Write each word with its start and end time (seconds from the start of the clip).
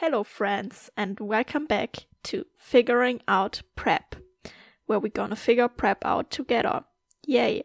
Hello, 0.00 0.22
friends, 0.22 0.92
and 0.96 1.18
welcome 1.18 1.66
back 1.66 2.06
to 2.22 2.44
Figuring 2.56 3.20
Out 3.26 3.62
Prep, 3.74 4.14
where 4.86 5.00
we're 5.00 5.08
gonna 5.08 5.34
figure 5.34 5.66
Prep 5.66 6.04
out 6.04 6.30
together. 6.30 6.84
Yay! 7.26 7.64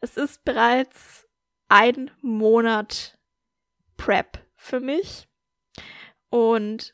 Es 0.00 0.16
ist 0.16 0.44
bereits 0.44 1.28
ein 1.68 2.10
Monat 2.22 3.16
Prep 3.98 4.38
für 4.56 4.80
mich 4.80 5.28
und 6.28 6.92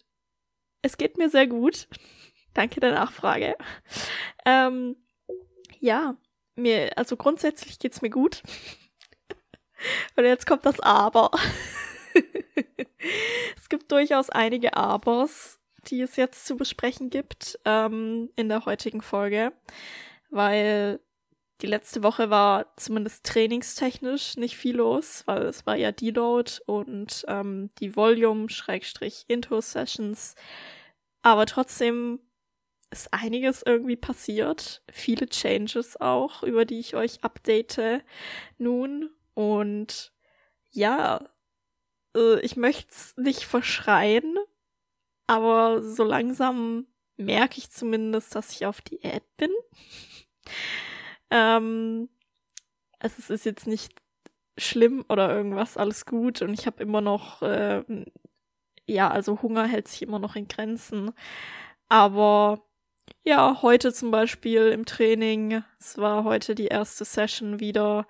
es 0.82 0.98
geht 0.98 1.16
mir 1.16 1.30
sehr 1.30 1.46
gut. 1.46 1.88
Danke 2.52 2.80
der 2.80 2.92
Nachfrage. 2.92 3.56
Ähm, 4.44 4.96
ja, 5.80 6.18
mir, 6.54 6.98
also 6.98 7.16
grundsätzlich 7.16 7.78
geht's 7.78 8.02
mir 8.02 8.10
gut. 8.10 8.42
Und 10.16 10.24
jetzt 10.24 10.46
kommt 10.46 10.66
das 10.66 10.80
Aber. 10.80 11.30
es 13.56 13.68
gibt 13.68 13.92
durchaus 13.92 14.30
einige 14.30 14.76
Abers, 14.76 15.58
die 15.88 16.00
es 16.00 16.16
jetzt 16.16 16.46
zu 16.46 16.56
besprechen 16.56 17.10
gibt 17.10 17.58
ähm, 17.64 18.30
in 18.36 18.48
der 18.48 18.64
heutigen 18.64 19.02
Folge, 19.02 19.52
weil 20.30 21.00
die 21.62 21.66
letzte 21.66 22.02
Woche 22.02 22.28
war 22.28 22.66
zumindest 22.76 23.24
trainingstechnisch 23.24 24.36
nicht 24.36 24.56
viel 24.56 24.76
los, 24.76 25.22
weil 25.26 25.42
es 25.42 25.64
war 25.64 25.76
ja 25.76 25.90
Deload 25.90 26.52
und 26.66 27.24
ähm, 27.28 27.70
die 27.80 27.96
Volume-Intro-Sessions. 27.96 30.34
Aber 31.22 31.46
trotzdem 31.46 32.20
ist 32.90 33.10
einiges 33.12 33.62
irgendwie 33.62 33.96
passiert. 33.96 34.82
Viele 34.90 35.28
Changes 35.28 35.98
auch, 36.00 36.42
über 36.42 36.66
die 36.66 36.78
ich 36.78 36.94
euch 36.94 37.24
update 37.24 38.04
nun. 38.58 39.10
Und 39.34 40.12
ja, 40.70 41.28
äh, 42.16 42.40
ich 42.40 42.56
möchte 42.56 42.90
es 42.90 43.16
nicht 43.16 43.44
verschreien, 43.44 44.36
aber 45.26 45.82
so 45.82 46.04
langsam 46.04 46.86
merke 47.16 47.58
ich 47.58 47.70
zumindest, 47.70 48.34
dass 48.34 48.52
ich 48.52 48.66
auf 48.66 48.80
Diät 48.80 49.24
bin. 49.36 49.50
ähm, 51.30 52.08
also 52.98 53.16
es 53.18 53.30
ist 53.30 53.44
jetzt 53.44 53.66
nicht 53.66 53.94
schlimm 54.58 55.04
oder 55.08 55.34
irgendwas, 55.34 55.76
alles 55.76 56.06
gut 56.06 56.42
und 56.42 56.54
ich 56.54 56.66
habe 56.66 56.82
immer 56.82 57.00
noch, 57.00 57.42
äh, 57.42 57.84
ja, 58.86 59.10
also 59.10 59.42
Hunger 59.42 59.66
hält 59.66 59.88
sich 59.88 60.02
immer 60.02 60.18
noch 60.18 60.36
in 60.36 60.48
Grenzen. 60.48 61.12
Aber 61.88 62.62
ja, 63.24 63.60
heute 63.62 63.92
zum 63.92 64.10
Beispiel 64.10 64.68
im 64.68 64.86
Training, 64.86 65.62
es 65.78 65.98
war 65.98 66.24
heute 66.24 66.54
die 66.54 66.66
erste 66.66 67.04
Session 67.04 67.60
wieder 67.60 68.06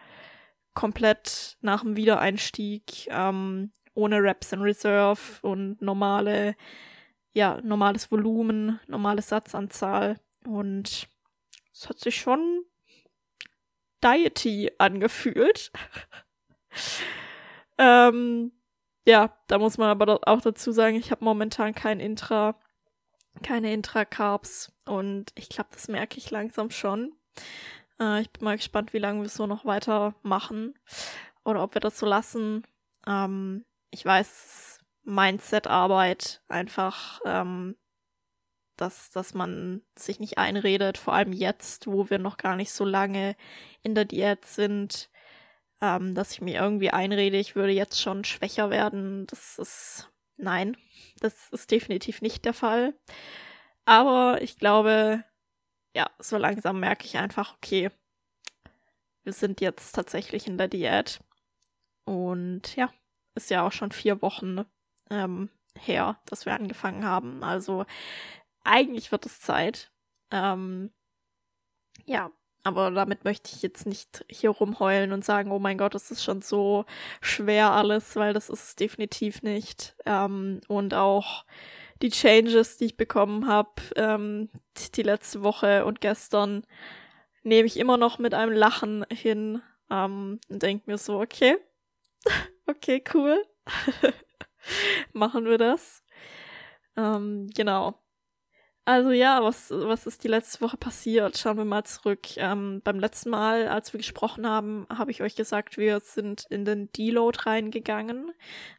komplett 0.74 1.56
nach 1.62 1.82
dem 1.82 1.96
Wiedereinstieg, 1.96 3.08
ähm, 3.10 3.72
ohne 3.96 4.22
Reps 4.22 4.52
in 4.52 4.60
Reserve 4.60 5.20
und 5.42 5.80
normale, 5.82 6.54
ja, 7.32 7.60
normales 7.62 8.10
Volumen, 8.12 8.78
normale 8.86 9.22
Satzanzahl. 9.22 10.20
Und 10.46 11.08
es 11.72 11.88
hat 11.88 11.98
sich 11.98 12.16
schon 12.16 12.64
diety 14.04 14.70
angefühlt. 14.78 15.72
ähm, 17.78 18.52
ja, 19.06 19.36
da 19.46 19.58
muss 19.58 19.78
man 19.78 19.88
aber 19.88 20.20
auch 20.26 20.40
dazu 20.40 20.72
sagen, 20.72 20.96
ich 20.96 21.10
habe 21.10 21.24
momentan 21.24 21.74
kein 21.74 22.00
Intra, 22.00 22.58
keine 23.42 23.72
Intra-Carbs 23.72 24.72
und 24.84 25.32
ich 25.36 25.48
glaube, 25.48 25.70
das 25.72 25.88
merke 25.88 26.18
ich 26.18 26.30
langsam 26.30 26.70
schon. 26.70 27.14
Äh, 28.00 28.22
ich 28.22 28.30
bin 28.30 28.44
mal 28.44 28.56
gespannt, 28.56 28.92
wie 28.92 28.98
lange 28.98 29.22
wir 29.22 29.28
so 29.28 29.46
noch 29.46 29.64
weitermachen 29.64 30.74
oder 31.44 31.62
ob 31.62 31.74
wir 31.74 31.80
das 31.80 31.98
so 31.98 32.06
lassen. 32.06 32.66
Ähm, 33.06 33.64
ich 33.96 34.04
weiß, 34.04 34.78
Mindset-Arbeit 35.04 36.42
einfach, 36.48 37.20
ähm, 37.24 37.76
dass, 38.76 39.10
dass 39.10 39.32
man 39.32 39.80
sich 39.96 40.20
nicht 40.20 40.36
einredet, 40.36 40.98
vor 40.98 41.14
allem 41.14 41.32
jetzt, 41.32 41.86
wo 41.86 42.10
wir 42.10 42.18
noch 42.18 42.36
gar 42.36 42.56
nicht 42.56 42.72
so 42.72 42.84
lange 42.84 43.36
in 43.82 43.94
der 43.94 44.04
Diät 44.04 44.44
sind, 44.44 45.08
ähm, 45.80 46.14
dass 46.14 46.32
ich 46.32 46.42
mir 46.42 46.60
irgendwie 46.60 46.90
einrede, 46.90 47.38
ich 47.38 47.56
würde 47.56 47.72
jetzt 47.72 47.98
schon 47.98 48.24
schwächer 48.24 48.68
werden. 48.68 49.26
Das 49.28 49.58
ist, 49.58 50.10
nein, 50.36 50.76
das 51.20 51.50
ist 51.50 51.70
definitiv 51.70 52.20
nicht 52.20 52.44
der 52.44 52.52
Fall. 52.52 52.92
Aber 53.86 54.42
ich 54.42 54.58
glaube, 54.58 55.24
ja, 55.94 56.10
so 56.18 56.36
langsam 56.36 56.80
merke 56.80 57.06
ich 57.06 57.16
einfach, 57.16 57.54
okay, 57.54 57.90
wir 59.22 59.32
sind 59.32 59.62
jetzt 59.62 59.92
tatsächlich 59.92 60.46
in 60.46 60.58
der 60.58 60.68
Diät. 60.68 61.20
Und 62.04 62.76
ja, 62.76 62.92
ist 63.36 63.50
ja 63.50 63.66
auch 63.66 63.72
schon 63.72 63.92
vier 63.92 64.22
Wochen 64.22 64.64
ähm, 65.10 65.50
her, 65.78 66.18
dass 66.26 66.46
wir 66.46 66.54
angefangen 66.54 67.04
haben. 67.04 67.42
Also 67.44 67.84
eigentlich 68.64 69.12
wird 69.12 69.26
es 69.26 69.40
Zeit. 69.40 69.92
Ähm, 70.30 70.90
ja, 72.04 72.30
aber 72.64 72.90
damit 72.90 73.24
möchte 73.24 73.50
ich 73.54 73.62
jetzt 73.62 73.86
nicht 73.86 74.24
hier 74.28 74.50
rumheulen 74.50 75.12
und 75.12 75.24
sagen, 75.24 75.52
oh 75.52 75.58
mein 75.58 75.78
Gott, 75.78 75.94
es 75.94 76.10
ist 76.10 76.24
schon 76.24 76.42
so 76.42 76.84
schwer 77.20 77.70
alles, 77.70 78.16
weil 78.16 78.32
das 78.32 78.50
ist 78.50 78.64
es 78.64 78.76
definitiv 78.76 79.42
nicht. 79.42 79.94
Ähm, 80.04 80.60
und 80.66 80.94
auch 80.94 81.44
die 82.02 82.10
Changes, 82.10 82.76
die 82.76 82.86
ich 82.86 82.96
bekommen 82.96 83.46
habe, 83.46 83.70
ähm, 83.94 84.50
die 84.94 85.02
letzte 85.02 85.42
Woche 85.42 85.84
und 85.84 86.00
gestern, 86.00 86.66
nehme 87.46 87.66
ich 87.66 87.78
immer 87.78 87.96
noch 87.96 88.18
mit 88.18 88.34
einem 88.34 88.52
Lachen 88.52 89.06
hin 89.10 89.62
ähm, 89.88 90.40
und 90.48 90.62
denke 90.62 90.90
mir 90.90 90.98
so, 90.98 91.20
okay, 91.20 91.56
Okay, 92.68 93.02
cool. 93.14 93.44
Machen 95.12 95.44
wir 95.46 95.58
das. 95.58 96.02
Ähm, 96.96 97.48
genau. 97.54 98.00
Also 98.88 99.10
ja, 99.10 99.42
was, 99.42 99.70
was 99.72 100.06
ist 100.06 100.22
die 100.22 100.28
letzte 100.28 100.60
Woche 100.60 100.76
passiert? 100.76 101.36
Schauen 101.36 101.56
wir 101.56 101.64
mal 101.64 101.82
zurück. 101.82 102.36
Ähm, 102.36 102.82
beim 102.84 103.00
letzten 103.00 103.30
Mal, 103.30 103.66
als 103.66 103.92
wir 103.92 103.98
gesprochen 103.98 104.46
haben, 104.46 104.86
habe 104.88 105.10
ich 105.10 105.22
euch 105.22 105.34
gesagt, 105.34 105.76
wir 105.76 105.98
sind 105.98 106.46
in 106.50 106.64
den 106.64 106.92
Deload 106.92 107.36
reingegangen. 107.42 108.30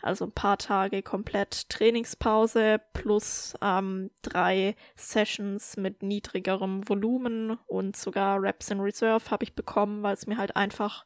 Also 0.02 0.24
ein 0.24 0.32
paar 0.32 0.60
Tage 0.60 1.04
komplett 1.04 1.68
Trainingspause 1.68 2.80
plus 2.94 3.56
ähm, 3.62 4.10
drei 4.22 4.78
Sessions 4.96 5.76
mit 5.76 6.02
niedrigerem 6.04 6.88
Volumen 6.88 7.58
und 7.68 7.98
sogar 7.98 8.42
Reps 8.42 8.72
in 8.72 8.80
Reserve 8.80 9.30
habe 9.30 9.44
ich 9.44 9.56
bekommen, 9.56 10.04
weil 10.04 10.14
es 10.14 10.26
mir 10.26 10.38
halt 10.38 10.56
einfach 10.56 11.06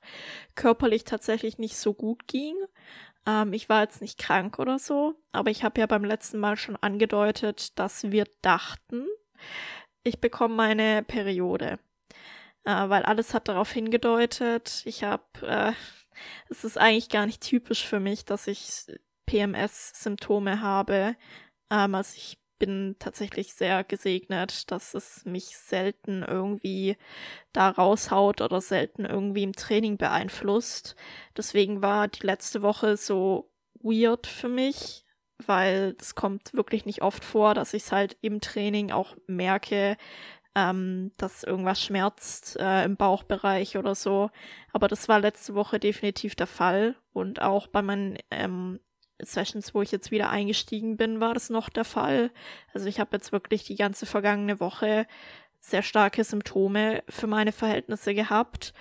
körperlich 0.54 1.06
tatsächlich 1.06 1.58
nicht 1.58 1.76
so 1.76 1.96
gut 1.96 2.28
ging. 2.28 2.56
Ähm, 3.26 3.54
ich 3.54 3.70
war 3.70 3.82
jetzt 3.82 4.02
nicht 4.02 4.18
krank 4.18 4.60
oder 4.60 4.80
so, 4.80 5.16
aber 5.32 5.52
ich 5.52 5.64
habe 5.64 5.80
ja 5.80 5.86
beim 5.86 6.04
letzten 6.04 6.40
Mal 6.40 6.58
schon 6.58 6.76
angedeutet, 6.78 7.78
dass 7.78 8.12
wir 8.12 8.26
dachten, 8.42 9.06
ich 10.04 10.20
bekomme 10.20 10.56
meine 10.56 11.04
Periode. 11.04 11.80
Äh, 12.64 12.90
weil 12.90 13.04
alles 13.04 13.34
hat 13.34 13.48
darauf 13.48 13.72
hingedeutet. 13.72 14.84
Ich 14.86 15.04
habe, 15.04 15.24
äh, 15.42 15.74
es 16.50 16.64
ist 16.64 16.78
eigentlich 16.78 17.10
gar 17.10 17.26
nicht 17.26 17.42
typisch 17.42 17.86
für 17.86 18.00
mich, 18.00 18.26
dass 18.26 18.48
ich 18.48 18.86
PMS-Symptome 19.26 20.62
habe. 20.62 21.16
Ähm, 21.72 21.96
also 21.96 22.14
ich 22.18 22.41
bin 22.62 22.96
tatsächlich 23.00 23.56
sehr 23.56 23.84
gesegnet, 23.84 24.70
dass 24.70 24.94
es 24.94 25.26
mich 25.26 25.58
selten 25.58 26.22
irgendwie 26.22 26.96
da 27.54 27.70
raushaut 27.70 28.40
oder 28.40 28.62
selten 28.62 29.04
irgendwie 29.04 29.42
im 29.42 29.54
Training 29.54 29.98
beeinflusst. 29.98 30.96
Deswegen 31.36 31.82
war 31.82 32.08
die 32.08 32.24
letzte 32.24 32.62
Woche 32.62 32.98
so 32.98 33.50
weird 33.82 34.28
für 34.28 34.48
mich, 34.48 35.08
weil 35.44 35.96
es 36.00 36.14
kommt 36.14 36.54
wirklich 36.54 36.86
nicht 36.86 37.02
oft 37.02 37.26
vor, 37.26 37.56
dass 37.56 37.74
ich 37.74 37.82
es 37.82 37.92
halt 37.92 38.16
im 38.22 38.42
Training 38.42 38.92
auch 38.92 39.16
merke, 39.26 39.98
ähm, 40.54 41.14
dass 41.18 41.44
irgendwas 41.44 41.82
schmerzt 41.82 42.60
äh, 42.60 42.86
im 42.86 42.96
Bauchbereich 42.96 43.76
oder 43.76 43.96
so. 43.96 44.30
Aber 44.72 44.88
das 44.88 45.10
war 45.10 45.20
letzte 45.20 45.56
Woche 45.56 45.80
definitiv 45.80 46.36
der 46.36 46.46
Fall 46.46 46.96
und 47.12 47.42
auch 47.42 47.66
bei 47.66 47.82
meinen 47.82 48.20
ähm, 48.30 48.80
Sessions, 49.26 49.74
wo 49.74 49.82
ich 49.82 49.92
jetzt 49.92 50.12
wieder 50.12 50.30
eingestiegen 50.30 50.98
bin, 50.98 51.20
war 51.20 51.34
das 51.34 51.50
noch 51.50 51.70
der 51.70 51.86
Fall. 51.86 52.32
Also 52.74 52.88
ich 52.88 53.00
habe 53.00 53.16
jetzt 53.18 53.32
wirklich 53.32 53.64
die 53.64 53.76
ganze 53.76 54.06
vergangene 54.06 54.60
Woche 54.60 55.08
sehr 55.60 55.84
starke 55.84 56.24
Symptome 56.24 57.04
für 57.08 57.28
meine 57.28 57.52
Verhältnisse 57.52 58.14
gehabt 58.14 58.74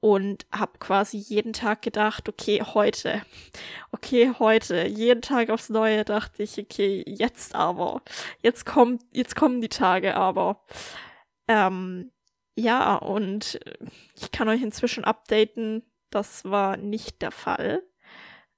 und 0.00 0.46
habe 0.52 0.78
quasi 0.78 1.16
jeden 1.16 1.52
Tag 1.52 1.80
gedacht, 1.80 2.28
okay, 2.28 2.62
heute, 2.74 3.22
okay, 3.92 4.32
heute, 4.38 4.86
jeden 4.86 5.22
Tag 5.22 5.48
aufs 5.48 5.68
Neue 5.68 6.04
dachte 6.04 6.42
ich, 6.42 6.58
okay, 6.58 7.04
jetzt 7.06 7.54
aber, 7.54 8.02
jetzt 8.42 8.66
kommt, 8.66 9.02
jetzt 9.12 9.36
kommen 9.36 9.60
die 9.60 9.68
Tage 9.68 10.16
aber. 10.16 10.64
Ähm, 11.48 12.10
ja, 12.56 12.96
und 12.96 13.60
ich 14.20 14.30
kann 14.32 14.48
euch 14.48 14.62
inzwischen 14.62 15.04
updaten, 15.04 15.82
das 16.10 16.44
war 16.44 16.76
nicht 16.76 17.22
der 17.22 17.30
Fall. 17.30 17.82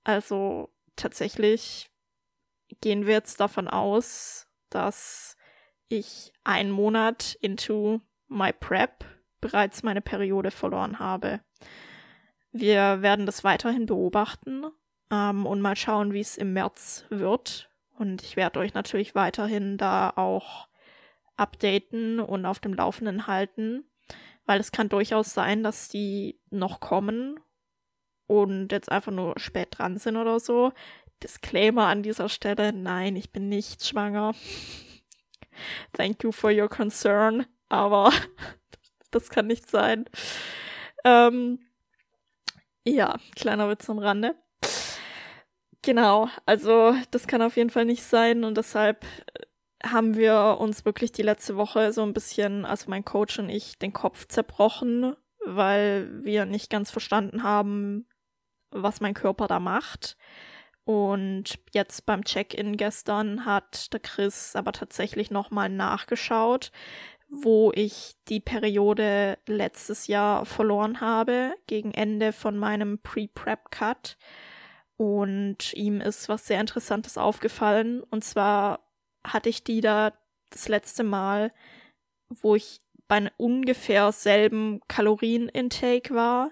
Also 0.03 0.74
tatsächlich 0.97 1.91
gehen 2.81 3.07
wir 3.07 3.15
jetzt 3.15 3.41
davon 3.41 3.69
aus, 3.69 4.47
dass 4.71 5.37
ich 5.89 6.33
einen 6.45 6.71
Monat 6.71 7.37
into 7.41 8.01
my 8.29 8.53
prep 8.53 9.05
bereits 9.41 9.83
meine 9.83 10.01
Periode 10.01 10.51
verloren 10.51 10.99
habe. 10.99 11.41
Wir 12.51 13.03
werden 13.03 13.27
das 13.27 13.45
weiterhin 13.45 13.87
beobachten 13.87 14.65
ähm, 15.11 15.47
und 15.47 15.61
mal 15.61 15.77
schauen, 15.77 16.13
wie 16.13 16.21
es 16.21 16.37
im 16.37 16.53
März 16.53 17.05
wird 17.11 17.71
Und 17.97 18.23
ich 18.23 18.37
werde 18.37 18.61
euch 18.61 18.75
natürlich 18.75 19.15
weiterhin 19.15 19.77
da 19.77 20.11
auch 20.17 20.69
updaten 21.37 22.21
und 22.21 22.47
auf 22.47 22.61
dem 22.61 22.75
Laufenden 22.75 23.27
halten, 23.27 23.85
weil 24.47 24.61
es 24.61 24.73
kann 24.73 24.89
durchaus 24.89 25.35
sein, 25.35 25.63
dass 25.63 25.89
die 25.89 26.41
noch 26.51 26.81
kommen 26.81 27.41
und 28.27 28.73
jetzt 28.73 28.91
einfach 28.91 29.13
nur 29.13 29.39
spät 29.39 29.69
dran 29.79 29.99
sind 29.99 30.17
oder 30.17 30.41
so. 30.41 30.73
Disclaimer 31.23 31.87
an 31.87 32.03
dieser 32.03 32.29
Stelle, 32.29 32.73
nein, 32.73 33.17
ich 33.17 33.33
bin 33.33 33.49
nicht 33.49 33.85
schwanger. 33.85 34.35
Thank 35.93 36.23
you 36.25 36.33
for 36.33 36.51
your 36.51 36.69
concern, 36.69 37.47
aber 37.69 38.13
das 39.11 39.31
kann 39.31 39.47
nicht 39.47 39.71
sein. 39.71 40.05
Ähm, 41.05 41.61
ja, 42.85 43.17
kleiner 43.37 43.69
Witz 43.69 43.89
am 43.89 43.99
Rande. 43.99 44.35
Genau, 45.83 46.29
also 46.47 46.95
das 47.11 47.27
kann 47.27 47.43
auf 47.43 47.57
jeden 47.57 47.69
Fall 47.69 47.85
nicht 47.85 48.05
sein 48.05 48.43
und 48.43 48.57
deshalb 48.57 49.05
äh, 49.05 49.89
haben 49.89 50.17
wir 50.17 50.57
uns 50.59 50.87
wirklich 50.87 51.13
die 51.13 51.23
letzte 51.23 51.57
Woche 51.57 51.93
so 51.93 52.03
ein 52.03 52.15
bisschen, 52.15 52.65
also 52.65 52.89
mein 52.89 53.05
Coach 53.05 53.39
und 53.39 53.51
ich, 53.51 53.79
den 53.79 53.93
Kopf 53.93 54.27
zerbrochen, 54.27 55.15
weil 55.45 56.25
wir 56.25 56.47
nicht 56.47 56.71
ganz 56.71 56.91
verstanden 56.91 57.43
haben, 57.43 58.07
was 58.75 59.01
mein 59.01 59.15
Körper 59.15 59.47
da 59.47 59.59
macht. 59.61 60.17
Und 60.85 61.59
jetzt 61.73 62.05
beim 62.05 62.25
Check-in 62.25 62.77
gestern 62.77 63.47
hat 63.47 63.93
der 63.95 64.01
Chris 64.01 64.55
aber 64.55 64.73
tatsächlich 64.73 65.31
nochmal 65.31 65.71
nachgeschaut, 65.71 66.73
wo 67.31 67.73
ich 67.75 68.17
die 68.29 68.41
Periode 68.41 69.39
letztes 69.47 70.09
Jahr 70.09 70.45
verloren 70.45 71.01
habe, 71.01 71.55
gegen 71.67 71.93
Ende 71.93 72.33
von 72.33 72.59
meinem 72.59 72.99
Pre-Prep-Cut. 72.99 74.19
Und 74.97 75.73
ihm 75.73 76.01
ist 76.01 76.29
was 76.29 76.47
sehr 76.47 76.61
Interessantes 76.61 77.17
aufgefallen. 77.17 78.03
Und 78.03 78.23
zwar 78.23 78.81
hatte 79.27 79.49
ich 79.49 79.65
die 79.65 79.81
da 79.81 80.13
das 80.51 80.69
letzte 80.69 81.03
Mal, 81.03 81.51
wo 82.29 82.57
ich 82.57 82.81
bei 83.09 83.31
ungefähr 83.39 84.13
selben 84.13 84.81
Kalorienintake 84.87 86.15
war 86.15 86.51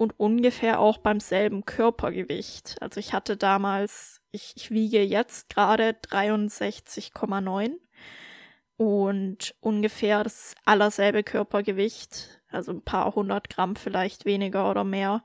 und 0.00 0.18
ungefähr 0.18 0.80
auch 0.80 0.96
beim 0.96 1.20
selben 1.20 1.66
Körpergewicht. 1.66 2.80
Also 2.80 2.98
ich 2.98 3.12
hatte 3.12 3.36
damals, 3.36 4.22
ich, 4.30 4.54
ich 4.56 4.70
wiege 4.70 5.02
jetzt 5.02 5.50
gerade 5.50 5.90
63,9 5.90 7.72
und 8.78 9.54
ungefähr 9.60 10.24
das 10.24 10.54
allerselbe 10.64 11.22
Körpergewicht, 11.22 12.40
also 12.48 12.72
ein 12.72 12.82
paar 12.82 13.14
hundert 13.14 13.50
Gramm 13.50 13.76
vielleicht 13.76 14.24
weniger 14.24 14.70
oder 14.70 14.84
mehr, 14.84 15.22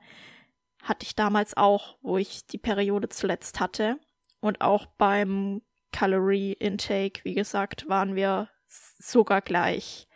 hatte 0.82 1.06
ich 1.06 1.14
damals 1.14 1.56
auch, 1.56 1.96
wo 2.02 2.18
ich 2.18 2.46
die 2.46 2.58
Periode 2.58 3.08
zuletzt 3.08 3.60
hatte. 3.60 3.98
Und 4.40 4.60
auch 4.60 4.84
beim 4.98 5.62
Calorie 5.90 6.52
Intake, 6.52 7.24
wie 7.24 7.32
gesagt, 7.32 7.88
waren 7.88 8.14
wir 8.14 8.50
sogar 8.68 9.40
gleich. 9.40 10.06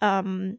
Ähm, 0.00 0.58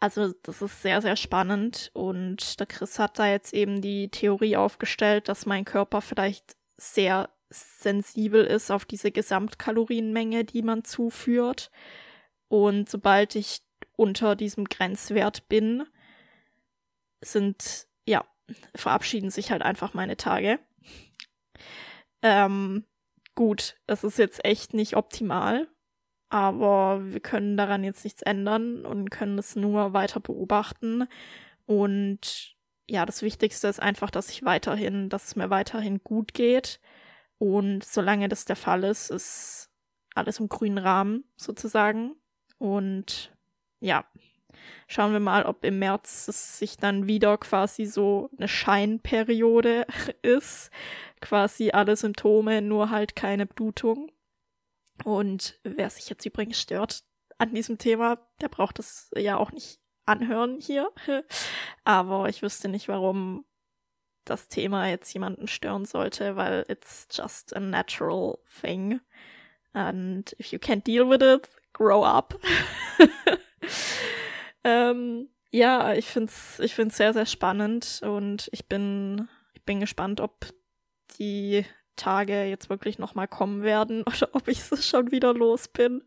also 0.00 0.32
das 0.42 0.62
ist 0.62 0.82
sehr, 0.82 1.02
sehr 1.02 1.16
spannend 1.16 1.90
und 1.92 2.58
der 2.58 2.66
Chris 2.66 2.98
hat 2.98 3.18
da 3.18 3.28
jetzt 3.28 3.52
eben 3.52 3.82
die 3.82 4.08
Theorie 4.08 4.56
aufgestellt, 4.56 5.28
dass 5.28 5.44
mein 5.44 5.66
Körper 5.66 6.00
vielleicht 6.00 6.56
sehr 6.78 7.28
sensibel 7.50 8.44
ist 8.44 8.70
auf 8.70 8.86
diese 8.86 9.10
Gesamtkalorienmenge, 9.10 10.44
die 10.44 10.62
man 10.62 10.84
zuführt. 10.84 11.70
Und 12.48 12.88
sobald 12.88 13.34
ich 13.34 13.60
unter 13.96 14.36
diesem 14.36 14.64
Grenzwert 14.64 15.48
bin, 15.48 15.86
sind, 17.20 17.86
ja, 18.06 18.24
verabschieden 18.74 19.30
sich 19.30 19.50
halt 19.50 19.62
einfach 19.62 19.92
meine 19.92 20.16
Tage. 20.16 20.58
Ähm, 22.22 22.86
gut, 23.34 23.76
es 23.86 24.04
ist 24.04 24.18
jetzt 24.18 24.44
echt 24.44 24.72
nicht 24.72 24.96
optimal, 24.96 25.68
aber 26.30 27.00
wir 27.02 27.20
können 27.20 27.56
daran 27.56 27.84
jetzt 27.84 28.04
nichts 28.04 28.22
ändern 28.22 28.86
und 28.86 29.10
können 29.10 29.36
es 29.36 29.56
nur 29.56 29.92
weiter 29.92 30.20
beobachten. 30.20 31.06
Und 31.66 32.56
ja, 32.88 33.04
das 33.04 33.22
Wichtigste 33.22 33.68
ist 33.68 33.80
einfach, 33.80 34.10
dass 34.10 34.30
ich 34.30 34.44
weiterhin, 34.44 35.08
dass 35.08 35.26
es 35.26 35.36
mir 35.36 35.50
weiterhin 35.50 36.02
gut 36.02 36.32
geht. 36.32 36.80
Und 37.38 37.84
solange 37.84 38.28
das 38.28 38.44
der 38.44 38.56
Fall 38.56 38.84
ist, 38.84 39.10
ist 39.10 39.70
alles 40.14 40.38
im 40.38 40.48
grünen 40.48 40.78
Rahmen 40.78 41.24
sozusagen. 41.36 42.14
Und 42.58 43.32
ja, 43.80 44.04
schauen 44.86 45.12
wir 45.12 45.20
mal, 45.20 45.44
ob 45.44 45.64
im 45.64 45.80
März 45.80 46.28
es 46.28 46.58
sich 46.58 46.76
dann 46.76 47.08
wieder 47.08 47.38
quasi 47.38 47.86
so 47.86 48.30
eine 48.36 48.46
Scheinperiode 48.46 49.86
ist. 50.22 50.70
Quasi 51.20 51.70
alle 51.72 51.96
Symptome, 51.96 52.62
nur 52.62 52.90
halt 52.90 53.16
keine 53.16 53.46
Blutung. 53.46 54.12
Und 55.04 55.58
wer 55.62 55.90
sich 55.90 56.08
jetzt 56.08 56.24
übrigens 56.26 56.60
stört 56.60 57.02
an 57.38 57.54
diesem 57.54 57.78
Thema, 57.78 58.18
der 58.40 58.48
braucht 58.48 58.78
das 58.78 59.10
ja 59.16 59.36
auch 59.36 59.52
nicht 59.52 59.80
anhören 60.04 60.60
hier. 60.60 60.90
Aber 61.84 62.28
ich 62.28 62.42
wüsste 62.42 62.68
nicht, 62.68 62.88
warum 62.88 63.44
das 64.24 64.48
Thema 64.48 64.88
jetzt 64.88 65.12
jemanden 65.12 65.48
stören 65.48 65.84
sollte, 65.84 66.36
weil 66.36 66.64
it's 66.68 67.08
just 67.10 67.56
a 67.56 67.60
natural 67.60 68.38
thing. 68.60 69.00
And 69.72 70.34
if 70.38 70.52
you 70.52 70.58
can't 70.58 70.84
deal 70.84 71.08
with 71.08 71.22
it, 71.22 71.48
grow 71.72 72.04
up. 72.04 72.38
ähm, 74.64 75.28
ja, 75.50 75.94
ich 75.94 76.06
find's, 76.06 76.58
ich 76.60 76.74
find's 76.74 76.96
sehr, 76.96 77.12
sehr 77.12 77.26
spannend 77.26 78.02
und 78.04 78.48
ich 78.52 78.68
bin, 78.68 79.28
ich 79.54 79.64
bin 79.64 79.80
gespannt, 79.80 80.20
ob 80.20 80.46
die 81.18 81.64
Tage 82.00 82.44
jetzt 82.44 82.70
wirklich 82.70 82.98
nochmal 82.98 83.28
kommen 83.28 83.62
werden 83.62 84.02
oder 84.06 84.30
ob 84.32 84.48
ich 84.48 84.62
so 84.62 84.76
schon 84.76 85.10
wieder 85.10 85.34
los 85.34 85.68
bin. 85.68 86.02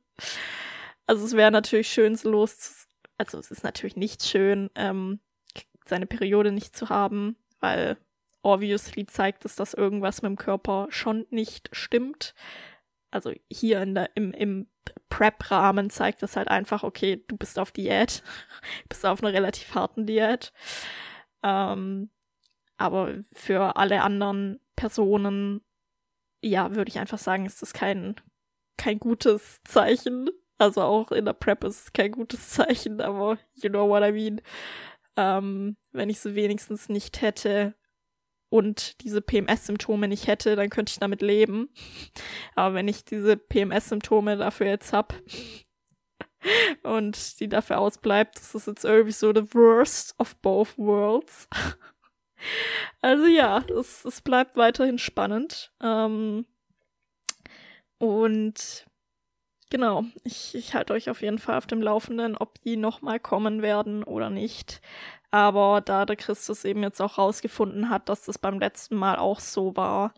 Also 1.06 1.26
es 1.26 1.34
wäre 1.34 1.52
natürlich 1.52 1.90
schön, 1.90 2.16
so 2.16 2.30
los 2.30 2.88
also 3.18 3.38
es 3.40 3.52
ist 3.52 3.64
natürlich 3.64 3.96
nicht 3.96 4.24
schön, 4.24 4.70
ähm, 4.76 5.20
seine 5.86 6.06
Periode 6.06 6.52
nicht 6.52 6.76
zu 6.76 6.90
haben, 6.90 7.36
weil 7.60 7.98
obviously 8.42 9.06
zeigt 9.06 9.46
es, 9.46 9.56
dass 9.56 9.74
irgendwas 9.74 10.22
mit 10.22 10.30
dem 10.30 10.38
Körper 10.38 10.88
schon 10.90 11.26
nicht 11.30 11.70
stimmt. 11.72 12.34
Also 13.12 13.32
hier 13.50 13.82
in 13.82 13.96
der, 13.96 14.10
im, 14.16 14.34
im 14.34 14.68
Prep-Rahmen 15.10 15.90
zeigt 15.90 16.24
es 16.24 16.36
halt 16.36 16.48
einfach, 16.48 16.84
okay, 16.84 17.24
du 17.28 17.38
bist 17.38 17.60
auf 17.60 17.72
Diät, 17.72 18.24
bist 18.90 19.06
auf 19.06 19.24
einer 19.24 19.34
relativ 19.34 19.76
harten 19.76 20.06
Diät. 20.06 20.52
Ähm, 21.44 22.10
aber 22.78 23.16
für 23.32 23.78
alle 23.78 24.02
anderen 24.02 24.60
Personen 24.76 25.62
ja, 26.44 26.76
würde 26.76 26.90
ich 26.90 27.00
einfach 27.00 27.20
sagen, 27.20 27.46
ist 27.46 27.62
das 27.62 27.74
kein, 27.74 28.16
kein 28.78 29.00
gutes 29.00 29.62
Zeichen. 29.64 30.30
Also 30.58 30.82
auch 30.82 31.12
in 31.12 31.26
der 31.26 31.34
Prep 31.34 31.64
ist 31.64 31.86
es 31.86 31.94
kein 31.94 32.12
gutes 32.12 32.50
Zeichen, 32.50 33.02
aber 33.02 33.38
you 33.56 33.70
know 33.70 33.88
what 33.88 34.04
I 34.04 34.12
mean. 34.12 34.42
Ähm, 35.16 35.78
wenn 35.92 36.10
ich 36.10 36.20
sie 36.20 36.36
wenigstens 36.36 36.90
nicht 36.90 37.22
hätte 37.22 37.76
und 38.50 39.02
diese 39.04 39.22
PMS-Symptome 39.22 40.08
nicht 40.08 40.28
hätte, 40.28 40.56
dann 40.56 40.70
könnte 40.70 40.92
ich 40.92 41.00
damit 41.00 41.22
leben. 41.22 41.70
Aber 42.56 42.76
wenn 42.76 42.88
ich 42.88 43.06
diese 43.06 43.38
PMS-Symptome 43.38 44.38
dafür 44.38 44.68
jetzt 44.68 44.94
hab 44.94 45.14
und 46.84 47.40
die 47.40 47.48
dafür 47.48 47.80
ausbleibt, 47.80 48.38
das 48.38 48.54
ist 48.56 48.68
jetzt 48.68 48.86
irgendwie 48.86 49.12
so 49.12 49.34
the 49.34 49.54
worst 49.54 50.16
of 50.20 50.36
both 50.38 50.78
worlds. 50.78 51.48
Also 53.02 53.26
ja, 53.26 53.64
es, 53.78 54.06
es 54.06 54.22
bleibt 54.22 54.58
weiterhin 54.58 54.98
spannend. 54.98 55.72
Ähm, 55.82 56.46
und 57.98 58.86
genau, 59.70 60.04
ich, 60.24 60.56
ich 60.56 60.74
halte 60.74 60.94
euch 60.94 61.10
auf 61.10 61.22
jeden 61.22 61.40
Fall 61.40 61.58
auf 61.58 61.68
dem 61.68 61.82
Laufenden, 61.82 62.38
ob 62.38 62.62
die 62.62 62.78
nochmal 62.78 63.20
kommen 63.20 63.62
werden 63.62 64.04
oder 64.04 64.30
nicht. 64.30 64.82
Aber 65.32 65.82
da 65.82 66.06
der 66.06 66.16
Christus 66.16 66.64
eben 66.64 66.84
jetzt 66.84 67.02
auch 67.02 67.18
rausgefunden 67.18 67.90
hat, 67.90 68.08
dass 68.10 68.26
das 68.26 68.38
beim 68.38 68.60
letzten 68.60 68.96
Mal 68.96 69.18
auch 69.18 69.40
so 69.40 69.76
war, 69.76 70.14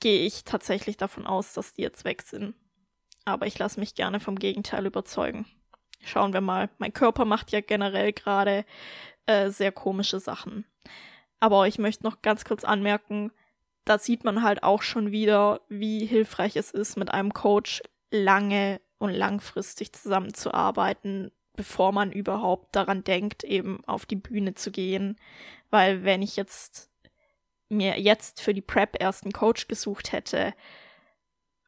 gehe 0.00 0.26
ich 0.26 0.44
tatsächlich 0.44 0.96
davon 0.96 1.26
aus, 1.26 1.52
dass 1.52 1.74
die 1.74 1.82
jetzt 1.82 2.04
weg 2.04 2.22
sind. 2.22 2.54
Aber 3.24 3.46
ich 3.46 3.58
lasse 3.58 3.80
mich 3.80 3.94
gerne 3.94 4.20
vom 4.20 4.38
Gegenteil 4.38 4.86
überzeugen. 4.86 5.46
Schauen 6.02 6.32
wir 6.32 6.40
mal. 6.40 6.70
Mein 6.78 6.92
Körper 6.92 7.24
macht 7.24 7.52
ja 7.52 7.60
generell 7.60 8.12
gerade 8.12 8.64
äh, 9.26 9.50
sehr 9.50 9.72
komische 9.72 10.20
Sachen. 10.20 10.66
Aber 11.44 11.68
ich 11.68 11.78
möchte 11.78 12.04
noch 12.04 12.22
ganz 12.22 12.46
kurz 12.46 12.64
anmerken, 12.64 13.30
da 13.84 13.98
sieht 13.98 14.24
man 14.24 14.42
halt 14.42 14.62
auch 14.62 14.80
schon 14.80 15.12
wieder, 15.12 15.60
wie 15.68 16.06
hilfreich 16.06 16.56
es 16.56 16.70
ist, 16.70 16.96
mit 16.96 17.10
einem 17.10 17.34
Coach 17.34 17.82
lange 18.10 18.80
und 18.96 19.10
langfristig 19.10 19.92
zusammenzuarbeiten, 19.92 21.32
bevor 21.54 21.92
man 21.92 22.12
überhaupt 22.12 22.74
daran 22.74 23.04
denkt, 23.04 23.44
eben 23.44 23.84
auf 23.84 24.06
die 24.06 24.16
Bühne 24.16 24.54
zu 24.54 24.70
gehen. 24.70 25.18
Weil 25.68 26.02
wenn 26.02 26.22
ich 26.22 26.36
jetzt 26.36 26.90
mir 27.68 28.00
jetzt 28.00 28.40
für 28.40 28.54
die 28.54 28.62
Prep 28.62 28.96
erst 28.98 29.24
einen 29.24 29.32
Coach 29.32 29.68
gesucht 29.68 30.12
hätte 30.12 30.54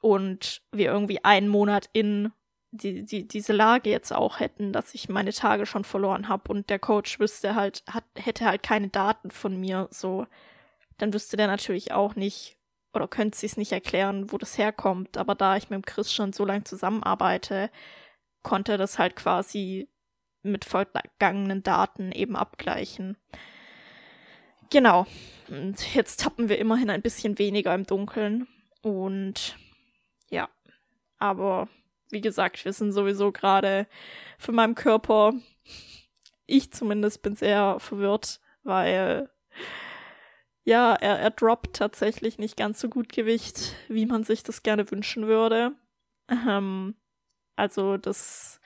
und 0.00 0.62
wir 0.72 0.86
irgendwie 0.86 1.22
einen 1.22 1.48
Monat 1.48 1.90
in 1.92 2.32
die, 2.70 3.04
die, 3.04 3.26
diese 3.26 3.52
Lage 3.52 3.90
jetzt 3.90 4.12
auch 4.12 4.40
hätten, 4.40 4.72
dass 4.72 4.94
ich 4.94 5.08
meine 5.08 5.32
Tage 5.32 5.66
schon 5.66 5.84
verloren 5.84 6.28
habe 6.28 6.50
und 6.50 6.68
der 6.70 6.78
Coach 6.78 7.18
wüsste 7.20 7.54
halt, 7.54 7.82
hat, 7.88 8.04
hätte 8.16 8.44
halt 8.46 8.62
keine 8.62 8.88
Daten 8.88 9.30
von 9.30 9.58
mir, 9.58 9.88
so, 9.90 10.26
dann 10.98 11.12
wüsste 11.12 11.36
der 11.36 11.46
natürlich 11.46 11.92
auch 11.92 12.16
nicht, 12.16 12.56
oder 12.92 13.08
könnte 13.08 13.36
sie 13.36 13.46
es 13.46 13.56
nicht 13.56 13.72
erklären, 13.72 14.32
wo 14.32 14.38
das 14.38 14.58
herkommt. 14.58 15.18
Aber 15.18 15.34
da 15.34 15.56
ich 15.56 15.68
mit 15.68 15.76
dem 15.76 15.84
Chris 15.84 16.12
schon 16.12 16.32
so 16.32 16.44
lange 16.44 16.64
zusammenarbeite, 16.64 17.70
konnte 18.42 18.78
das 18.78 18.98
halt 18.98 19.16
quasi 19.16 19.88
mit 20.42 20.64
vergangenen 20.64 21.62
Daten 21.62 22.12
eben 22.12 22.36
abgleichen. 22.36 23.16
Genau. 24.70 25.06
Und 25.48 25.94
jetzt 25.94 26.20
tappen 26.20 26.48
wir 26.48 26.58
immerhin 26.58 26.90
ein 26.90 27.02
bisschen 27.02 27.38
weniger 27.38 27.74
im 27.74 27.84
Dunkeln. 27.84 28.48
Und 28.82 29.58
ja, 30.30 30.48
aber 31.18 31.68
wie 32.10 32.20
gesagt, 32.20 32.64
wir 32.64 32.72
sind 32.72 32.92
sowieso 32.92 33.32
gerade 33.32 33.86
für 34.38 34.52
meinem 34.52 34.74
Körper, 34.74 35.34
ich 36.46 36.72
zumindest 36.72 37.22
bin 37.22 37.34
sehr 37.34 37.78
verwirrt, 37.80 38.40
weil 38.62 39.28
ja, 40.64 40.94
er, 40.94 41.18
er 41.18 41.30
droppt 41.30 41.76
tatsächlich 41.76 42.38
nicht 42.38 42.56
ganz 42.56 42.80
so 42.80 42.88
gut 42.88 43.10
Gewicht, 43.10 43.74
wie 43.88 44.04
man 44.04 44.24
sich 44.24 44.42
das 44.42 44.62
gerne 44.62 44.90
wünschen 44.90 45.26
würde. 45.28 45.72
Ähm, 46.28 46.96
also 47.54 47.96
das, 47.96 48.60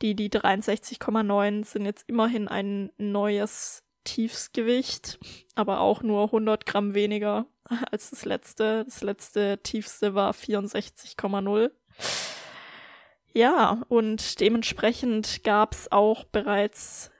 die, 0.00 0.14
die 0.14 0.30
63,9 0.30 1.64
sind 1.64 1.84
jetzt 1.84 2.08
immerhin 2.08 2.46
ein 2.46 2.90
neues 2.98 3.82
Tiefsgewicht, 4.04 5.18
aber 5.56 5.80
auch 5.80 6.02
nur 6.02 6.24
100 6.26 6.66
Gramm 6.66 6.94
weniger 6.94 7.46
als 7.90 8.10
das 8.10 8.24
letzte. 8.24 8.84
Das 8.84 9.02
letzte 9.02 9.58
tiefste 9.62 10.14
war 10.14 10.32
64,0. 10.32 11.70
Ja, 13.32 13.82
und 13.88 14.40
dementsprechend 14.40 15.44
gab's 15.44 15.90
auch 15.92 16.24
bereits 16.24 17.10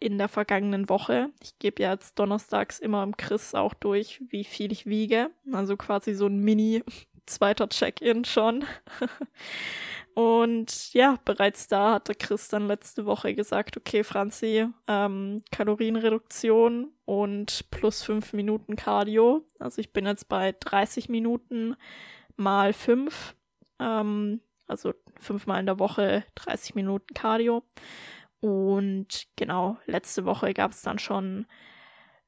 in 0.00 0.18
der 0.18 0.28
vergangenen 0.28 0.88
Woche, 0.88 1.30
ich 1.42 1.58
gebe 1.58 1.82
ja 1.82 1.92
jetzt 1.92 2.18
donnerstags 2.18 2.78
immer 2.78 3.02
im 3.02 3.16
Chris 3.16 3.54
auch 3.54 3.74
durch, 3.74 4.22
wie 4.28 4.44
viel 4.44 4.70
ich 4.72 4.86
wiege. 4.86 5.30
Also 5.52 5.76
quasi 5.76 6.14
so 6.14 6.26
ein 6.26 6.38
Mini 6.38 6.82
zweiter 7.26 7.68
Check-in 7.68 8.24
schon. 8.24 8.64
Und 10.14 10.92
ja, 10.94 11.16
bereits 11.24 11.68
da 11.68 11.94
hatte 11.94 12.12
Chris 12.12 12.48
dann 12.48 12.66
letzte 12.66 13.06
Woche 13.06 13.34
gesagt, 13.34 13.76
okay, 13.76 14.02
Franzi, 14.02 14.66
ähm, 14.88 15.42
Kalorienreduktion 15.52 16.90
und 17.04 17.70
plus 17.70 18.02
fünf 18.02 18.32
Minuten 18.32 18.74
Cardio. 18.74 19.44
Also 19.60 19.80
ich 19.80 19.92
bin 19.92 20.06
jetzt 20.06 20.28
bei 20.28 20.56
30 20.58 21.08
Minuten 21.08 21.76
mal 22.36 22.72
fünf, 22.72 23.36
ähm, 23.78 24.40
also 24.66 24.92
fünfmal 25.18 25.60
in 25.60 25.66
der 25.66 25.78
Woche 25.78 26.24
30 26.36 26.74
Minuten 26.74 27.14
Cardio. 27.14 27.62
Und 28.40 29.26
genau, 29.36 29.78
letzte 29.86 30.24
Woche 30.24 30.54
gab 30.54 30.70
es 30.70 30.82
dann 30.82 30.98
schon 30.98 31.46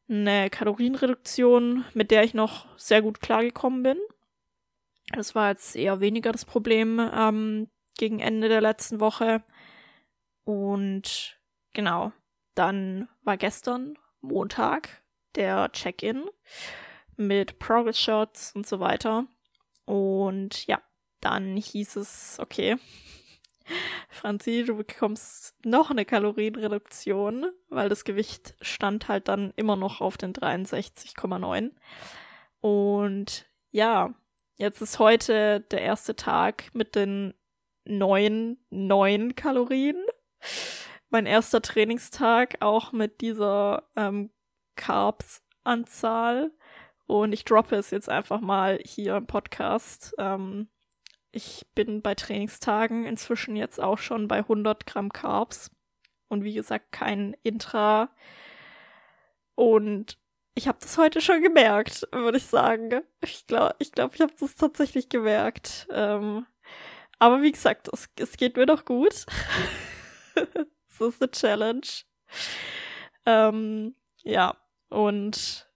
eine 0.08 0.50
Kalorienreduktion, 0.50 1.84
mit 1.94 2.10
der 2.10 2.24
ich 2.24 2.34
noch 2.34 2.66
sehr 2.76 3.00
gut 3.00 3.20
klargekommen 3.20 3.82
bin. 3.82 3.98
Das 5.12 5.34
war 5.34 5.50
jetzt 5.50 5.76
eher 5.76 6.00
weniger 6.00 6.32
das 6.32 6.44
Problem. 6.44 7.00
Ähm, 7.14 7.68
gegen 8.00 8.18
Ende 8.18 8.48
der 8.48 8.62
letzten 8.62 8.98
Woche. 8.98 9.44
Und 10.44 11.38
genau, 11.74 12.12
dann 12.54 13.08
war 13.22 13.36
gestern 13.36 13.98
Montag 14.22 15.02
der 15.34 15.70
Check-in 15.72 16.24
mit 17.16 17.58
Progress 17.58 18.00
Shots 18.00 18.52
und 18.56 18.66
so 18.66 18.80
weiter. 18.80 19.26
Und 19.84 20.66
ja, 20.66 20.80
dann 21.20 21.56
hieß 21.56 21.96
es, 21.96 22.38
okay, 22.40 22.76
Franzi, 24.08 24.64
du 24.66 24.76
bekommst 24.76 25.54
noch 25.64 25.90
eine 25.90 26.04
Kalorienreduktion, 26.04 27.52
weil 27.68 27.88
das 27.88 28.04
Gewicht 28.04 28.54
stand 28.60 29.08
halt 29.08 29.28
dann 29.28 29.52
immer 29.56 29.76
noch 29.76 30.00
auf 30.00 30.16
den 30.16 30.32
63,9. 30.32 31.70
Und 32.60 33.46
ja, 33.70 34.14
jetzt 34.56 34.82
ist 34.82 34.98
heute 34.98 35.60
der 35.60 35.82
erste 35.82 36.16
Tag 36.16 36.74
mit 36.74 36.96
den 36.96 37.34
neun, 37.84 38.58
neun 38.70 39.34
Kalorien. 39.34 40.02
Mein 41.08 41.26
erster 41.26 41.62
Trainingstag 41.62 42.56
auch 42.60 42.92
mit 42.92 43.20
dieser 43.20 43.88
ähm, 43.96 44.30
Carbs-Anzahl. 44.76 46.52
Und 47.06 47.32
ich 47.32 47.44
droppe 47.44 47.76
es 47.76 47.90
jetzt 47.90 48.08
einfach 48.08 48.40
mal 48.40 48.78
hier 48.84 49.16
im 49.16 49.26
Podcast. 49.26 50.14
Ähm, 50.18 50.68
ich 51.32 51.66
bin 51.74 52.02
bei 52.02 52.14
Trainingstagen 52.14 53.04
inzwischen 53.04 53.56
jetzt 53.56 53.80
auch 53.80 53.98
schon 53.98 54.28
bei 54.28 54.38
100 54.38 54.86
Gramm 54.86 55.12
Carbs. 55.12 55.70
Und 56.28 56.44
wie 56.44 56.54
gesagt, 56.54 56.92
kein 56.92 57.36
Intra. 57.42 58.10
Und 59.54 60.18
ich 60.54 60.68
habe 60.68 60.78
das 60.80 60.98
heute 60.98 61.20
schon 61.20 61.42
gemerkt, 61.42 62.06
würde 62.12 62.38
ich 62.38 62.46
sagen. 62.46 63.02
Ich 63.22 63.46
glaube, 63.46 63.74
ich, 63.78 63.92
glaub, 63.92 64.14
ich 64.14 64.20
habe 64.20 64.32
das 64.38 64.54
tatsächlich 64.54 65.08
gemerkt. 65.08 65.88
Ähm, 65.90 66.46
aber 67.18 67.42
wie 67.42 67.52
gesagt, 67.52 67.88
es, 67.92 68.08
es 68.16 68.36
geht 68.36 68.56
mir 68.56 68.66
doch 68.66 68.84
gut. 68.84 69.26
das 70.34 71.00
ist 71.00 71.22
eine 71.22 71.30
Challenge. 71.30 71.86
Ähm, 73.26 73.94
ja, 74.22 74.56
und 74.88 75.68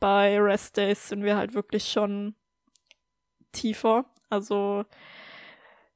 bei 0.00 0.40
Rest 0.40 0.76
Days 0.76 1.08
sind 1.08 1.22
wir 1.22 1.36
halt 1.36 1.54
wirklich 1.54 1.90
schon 1.90 2.34
tiefer. 3.52 4.04
Also, 4.28 4.84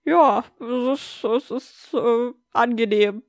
ja, 0.04 0.44
es 0.58 1.00
ist, 1.00 1.24
es 1.24 1.50
ist 1.50 1.94
äh, 1.94 2.32
angenehm. 2.52 3.22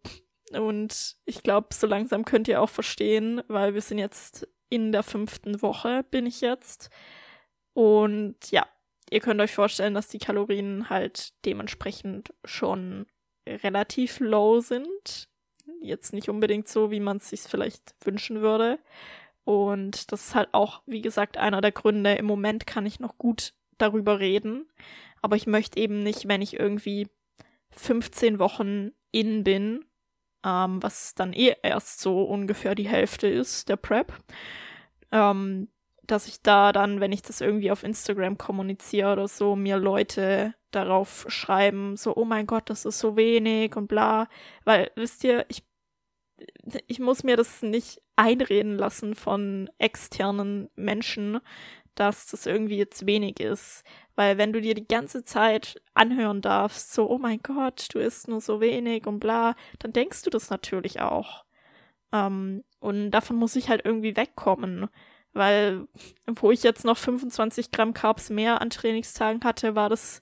Und 0.53 1.15
ich 1.25 1.43
glaube, 1.43 1.67
so 1.71 1.87
langsam 1.87 2.25
könnt 2.25 2.47
ihr 2.47 2.61
auch 2.61 2.69
verstehen, 2.69 3.41
weil 3.47 3.73
wir 3.73 3.81
sind 3.81 3.99
jetzt 3.99 4.47
in 4.69 4.91
der 4.91 5.03
fünften 5.03 5.61
Woche, 5.61 6.03
bin 6.03 6.25
ich 6.25 6.41
jetzt. 6.41 6.89
Und 7.73 8.35
ja, 8.51 8.65
ihr 9.09 9.19
könnt 9.19 9.41
euch 9.41 9.53
vorstellen, 9.53 9.93
dass 9.93 10.07
die 10.07 10.17
Kalorien 10.17 10.89
halt 10.89 11.33
dementsprechend 11.45 12.33
schon 12.43 13.05
relativ 13.47 14.19
low 14.19 14.59
sind. 14.59 15.29
Jetzt 15.81 16.13
nicht 16.13 16.29
unbedingt 16.29 16.67
so, 16.67 16.91
wie 16.91 16.99
man 16.99 17.17
es 17.17 17.29
sich 17.29 17.41
vielleicht 17.41 17.95
wünschen 18.03 18.41
würde. 18.41 18.79
Und 19.43 20.11
das 20.11 20.27
ist 20.27 20.35
halt 20.35 20.49
auch, 20.53 20.81
wie 20.85 21.01
gesagt, 21.01 21.37
einer 21.37 21.61
der 21.61 21.71
Gründe. 21.71 22.13
Im 22.13 22.25
Moment 22.25 22.67
kann 22.67 22.85
ich 22.85 22.99
noch 22.99 23.17
gut 23.17 23.53
darüber 23.81 24.19
reden. 24.19 24.69
Aber 25.21 25.35
ich 25.35 25.47
möchte 25.47 25.79
eben 25.79 26.03
nicht, 26.03 26.27
wenn 26.27 26.41
ich 26.41 26.59
irgendwie 26.59 27.07
15 27.71 28.39
Wochen 28.39 28.91
in 29.11 29.43
bin, 29.43 29.85
ähm, 30.43 30.81
was 30.81 31.13
dann 31.15 31.33
eh 31.33 31.55
erst 31.61 32.01
so 32.01 32.23
ungefähr 32.23 32.75
die 32.75 32.87
Hälfte 32.87 33.27
ist 33.27 33.69
der 33.69 33.75
Prep, 33.75 34.13
ähm, 35.11 35.69
dass 36.03 36.27
ich 36.27 36.41
da 36.41 36.71
dann, 36.71 36.99
wenn 36.99 37.11
ich 37.11 37.21
das 37.21 37.41
irgendwie 37.41 37.71
auf 37.71 37.83
Instagram 37.83 38.37
kommuniziere 38.37 39.13
oder 39.13 39.27
so, 39.27 39.55
mir 39.55 39.77
Leute 39.77 40.55
darauf 40.71 41.25
schreiben, 41.29 41.95
so, 41.97 42.15
oh 42.15 42.25
mein 42.25 42.47
Gott, 42.47 42.69
das 42.69 42.85
ist 42.85 42.99
so 42.99 43.15
wenig 43.15 43.75
und 43.75 43.87
bla. 43.87 44.27
Weil, 44.63 44.91
wisst 44.95 45.23
ihr, 45.23 45.45
ich, 45.49 45.63
ich 46.87 46.99
muss 46.99 47.23
mir 47.23 47.37
das 47.37 47.61
nicht 47.61 48.01
einreden 48.15 48.77
lassen 48.77 49.15
von 49.15 49.69
externen 49.77 50.69
Menschen, 50.75 51.39
dass 51.95 52.27
das 52.27 52.45
irgendwie 52.45 52.77
jetzt 52.77 53.05
wenig 53.05 53.39
ist. 53.39 53.83
Weil 54.15 54.37
wenn 54.37 54.53
du 54.53 54.61
dir 54.61 54.73
die 54.73 54.87
ganze 54.87 55.23
Zeit 55.23 55.81
anhören 55.93 56.41
darfst, 56.41 56.93
so, 56.93 57.09
oh 57.09 57.17
mein 57.17 57.39
Gott, 57.41 57.87
du 57.93 57.99
isst 57.99 58.27
nur 58.27 58.41
so 58.41 58.61
wenig 58.61 59.07
und 59.07 59.19
bla, 59.19 59.55
dann 59.79 59.93
denkst 59.93 60.23
du 60.23 60.29
das 60.29 60.49
natürlich 60.49 61.01
auch. 61.01 61.45
Ähm, 62.11 62.63
und 62.79 63.11
davon 63.11 63.37
muss 63.37 63.55
ich 63.55 63.69
halt 63.69 63.81
irgendwie 63.85 64.15
wegkommen. 64.15 64.89
Weil, 65.33 65.87
wo 66.27 66.51
ich 66.51 66.63
jetzt 66.63 66.83
noch 66.83 66.97
25 66.97 67.71
Gramm 67.71 67.93
Carbs 67.93 68.29
mehr 68.29 68.61
an 68.61 68.69
Trainingstagen 68.69 69.43
hatte, 69.43 69.75
war 69.75 69.89
das 69.89 70.21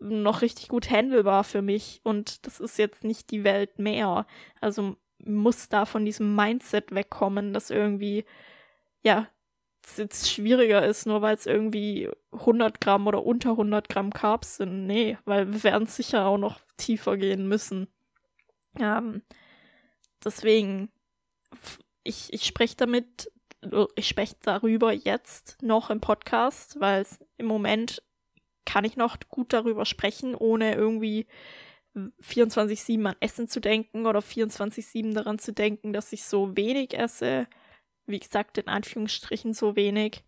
noch 0.00 0.42
richtig 0.42 0.68
gut 0.68 0.90
handelbar 0.90 1.44
für 1.44 1.62
mich. 1.62 2.00
Und 2.02 2.46
das 2.46 2.58
ist 2.58 2.78
jetzt 2.78 3.04
nicht 3.04 3.30
die 3.30 3.44
Welt 3.44 3.78
mehr. 3.78 4.26
Also 4.60 4.96
muss 5.24 5.68
da 5.68 5.84
von 5.84 6.04
diesem 6.04 6.34
Mindset 6.34 6.92
wegkommen, 6.92 7.52
dass 7.52 7.70
irgendwie, 7.70 8.24
ja, 9.02 9.28
jetzt 9.96 10.30
schwieriger 10.30 10.84
ist, 10.84 11.06
nur 11.06 11.22
weil 11.22 11.34
es 11.34 11.46
irgendwie 11.46 12.10
100 12.32 12.80
Gramm 12.80 13.06
oder 13.06 13.24
unter 13.24 13.50
100 13.50 13.88
Gramm 13.88 14.12
Carbs 14.12 14.56
sind. 14.56 14.86
Nee, 14.86 15.18
weil 15.24 15.52
wir 15.52 15.62
werden 15.64 15.86
sicher 15.86 16.26
auch 16.26 16.38
noch 16.38 16.60
tiefer 16.76 17.16
gehen 17.16 17.48
müssen. 17.48 17.88
Ähm, 18.78 19.22
deswegen, 20.24 20.90
ich, 22.04 22.32
ich 22.32 22.46
spreche 22.46 22.76
damit 22.76 23.30
ich 23.94 24.08
spreche 24.08 24.36
darüber 24.42 24.92
jetzt 24.92 25.58
noch 25.62 25.90
im 25.90 26.00
Podcast, 26.00 26.80
weil 26.80 27.06
im 27.36 27.46
Moment 27.46 28.02
kann 28.64 28.84
ich 28.84 28.96
noch 28.96 29.18
gut 29.28 29.52
darüber 29.52 29.84
sprechen, 29.84 30.34
ohne 30.34 30.74
irgendwie 30.74 31.26
24-7 31.94 33.04
an 33.04 33.16
Essen 33.20 33.48
zu 33.48 33.60
denken 33.60 34.06
oder 34.06 34.20
24-7 34.20 35.12
daran 35.12 35.38
zu 35.38 35.52
denken, 35.52 35.92
dass 35.92 36.12
ich 36.12 36.24
so 36.24 36.56
wenig 36.56 36.96
esse. 36.96 37.46
Wie 38.10 38.20
gesagt, 38.20 38.58
in 38.58 38.68
Anführungsstrichen 38.68 39.54
so 39.54 39.76
wenig. 39.76 40.24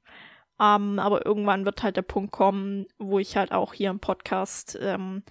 Ähm, 0.60 0.98
aber 0.98 1.26
irgendwann 1.26 1.64
wird 1.64 1.82
halt 1.82 1.96
der 1.96 2.02
Punkt 2.02 2.32
kommen, 2.32 2.86
wo 2.98 3.18
ich 3.18 3.36
halt 3.36 3.52
auch 3.52 3.74
hier 3.74 3.90
im 3.90 4.00
Podcast 4.00 4.78
ähm, 4.80 5.22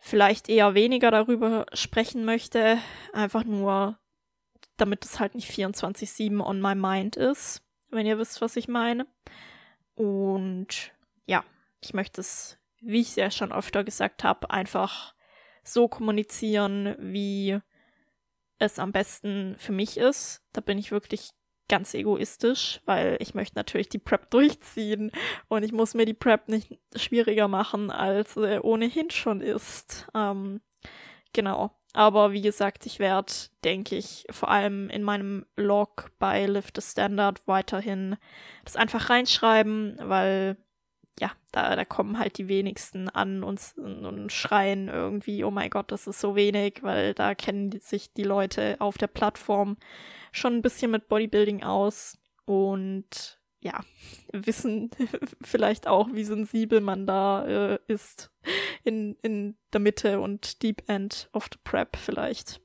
vielleicht 0.00 0.48
eher 0.48 0.74
weniger 0.74 1.10
darüber 1.10 1.66
sprechen 1.72 2.24
möchte. 2.24 2.78
Einfach 3.12 3.44
nur 3.44 3.98
damit 4.76 5.04
es 5.04 5.18
halt 5.18 5.34
nicht 5.34 5.50
24-7 5.50 6.40
on 6.40 6.60
my 6.60 6.74
mind 6.74 7.16
ist, 7.16 7.62
wenn 7.90 8.06
ihr 8.06 8.18
wisst, 8.18 8.40
was 8.40 8.56
ich 8.56 8.68
meine. 8.68 9.06
Und 9.94 10.92
ja, 11.24 11.44
ich 11.80 11.94
möchte 11.94 12.20
es, 12.20 12.58
wie 12.80 13.00
ich 13.00 13.08
es 13.08 13.16
ja 13.16 13.30
schon 13.30 13.52
öfter 13.52 13.84
gesagt 13.84 14.24
habe, 14.24 14.50
einfach 14.50 15.14
so 15.64 15.88
kommunizieren, 15.88 16.94
wie 16.98 17.58
es 18.58 18.78
am 18.78 18.92
besten 18.92 19.56
für 19.58 19.72
mich 19.72 19.96
ist. 19.96 20.42
Da 20.52 20.60
bin 20.60 20.78
ich 20.78 20.90
wirklich 20.90 21.30
ganz 21.68 21.94
egoistisch, 21.94 22.80
weil 22.84 23.16
ich 23.20 23.34
möchte 23.34 23.56
natürlich 23.56 23.88
die 23.88 23.98
Prep 23.98 24.30
durchziehen 24.30 25.10
und 25.48 25.62
ich 25.62 25.72
muss 25.72 25.94
mir 25.94 26.06
die 26.06 26.14
Prep 26.14 26.48
nicht 26.48 26.78
schwieriger 26.94 27.48
machen, 27.48 27.90
als 27.90 28.34
sie 28.34 28.62
ohnehin 28.62 29.10
schon 29.10 29.40
ist. 29.40 30.06
Ähm, 30.14 30.60
genau. 31.32 31.72
Aber 31.92 32.32
wie 32.32 32.42
gesagt, 32.42 32.84
ich 32.84 32.98
werde, 32.98 33.32
denke 33.64 33.96
ich, 33.96 34.26
vor 34.30 34.50
allem 34.50 34.90
in 34.90 35.02
meinem 35.02 35.46
Log 35.56 36.10
bei 36.18 36.44
Lift 36.44 36.76
the 36.76 36.82
Standard 36.82 37.46
weiterhin 37.48 38.16
das 38.64 38.76
einfach 38.76 39.08
reinschreiben, 39.08 39.96
weil 40.02 40.58
ja, 41.18 41.32
da, 41.52 41.74
da 41.74 41.84
kommen 41.84 42.18
halt 42.18 42.38
die 42.38 42.48
wenigsten 42.48 43.08
an 43.08 43.42
und, 43.42 43.60
und 43.76 44.30
schreien 44.30 44.88
irgendwie, 44.88 45.44
oh 45.44 45.50
mein 45.50 45.70
Gott, 45.70 45.90
das 45.90 46.06
ist 46.06 46.20
so 46.20 46.36
wenig, 46.36 46.82
weil 46.82 47.14
da 47.14 47.34
kennen 47.34 47.78
sich 47.80 48.12
die 48.12 48.22
Leute 48.22 48.76
auf 48.80 48.98
der 48.98 49.06
Plattform 49.06 49.76
schon 50.32 50.54
ein 50.54 50.62
bisschen 50.62 50.90
mit 50.90 51.08
Bodybuilding 51.08 51.62
aus 51.62 52.18
und 52.44 53.38
ja, 53.60 53.80
wissen 54.32 54.90
vielleicht 55.42 55.86
auch, 55.86 56.08
wie 56.12 56.24
sensibel 56.24 56.80
man 56.80 57.06
da 57.06 57.46
äh, 57.46 57.78
ist 57.86 58.30
in, 58.84 59.16
in 59.22 59.56
der 59.72 59.80
Mitte 59.80 60.20
und 60.20 60.62
Deep 60.62 60.88
End 60.88 61.28
of 61.32 61.48
the 61.52 61.58
Prep 61.64 61.96
vielleicht. 61.96 62.60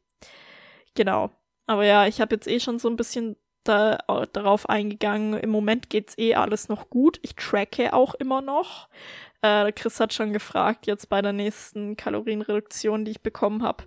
Genau. 0.96 1.32
Aber 1.68 1.86
ja, 1.86 2.06
ich 2.06 2.20
habe 2.20 2.36
jetzt 2.36 2.48
eh 2.48 2.60
schon 2.60 2.80
so 2.80 2.90
ein 2.90 2.98
bisschen 2.98 3.38
da, 3.64 3.98
darauf 4.34 4.70
eingegangen. 4.70 5.34
Im 5.40 5.50
Moment 5.50 5.90
geht's 5.90 6.18
eh 6.18 6.36
alles 6.36 6.70
noch 6.70 6.90
gut. 6.90 7.20
Ich 7.22 7.36
tracke 7.36 7.94
auch 7.94 8.14
immer 8.16 8.42
noch. 8.42 8.88
Äh, 9.42 9.72
Chris 9.72 10.00
hat 10.00 10.14
schon 10.14 10.34
gefragt, 10.34 10.88
jetzt 10.88 11.10
bei 11.10 11.22
der 11.22 11.34
nächsten 11.34 11.96
Kalorienreduktion, 11.98 13.06
die 13.06 13.12
ich 13.12 13.22
bekommen 13.22 13.64
habe, 13.64 13.84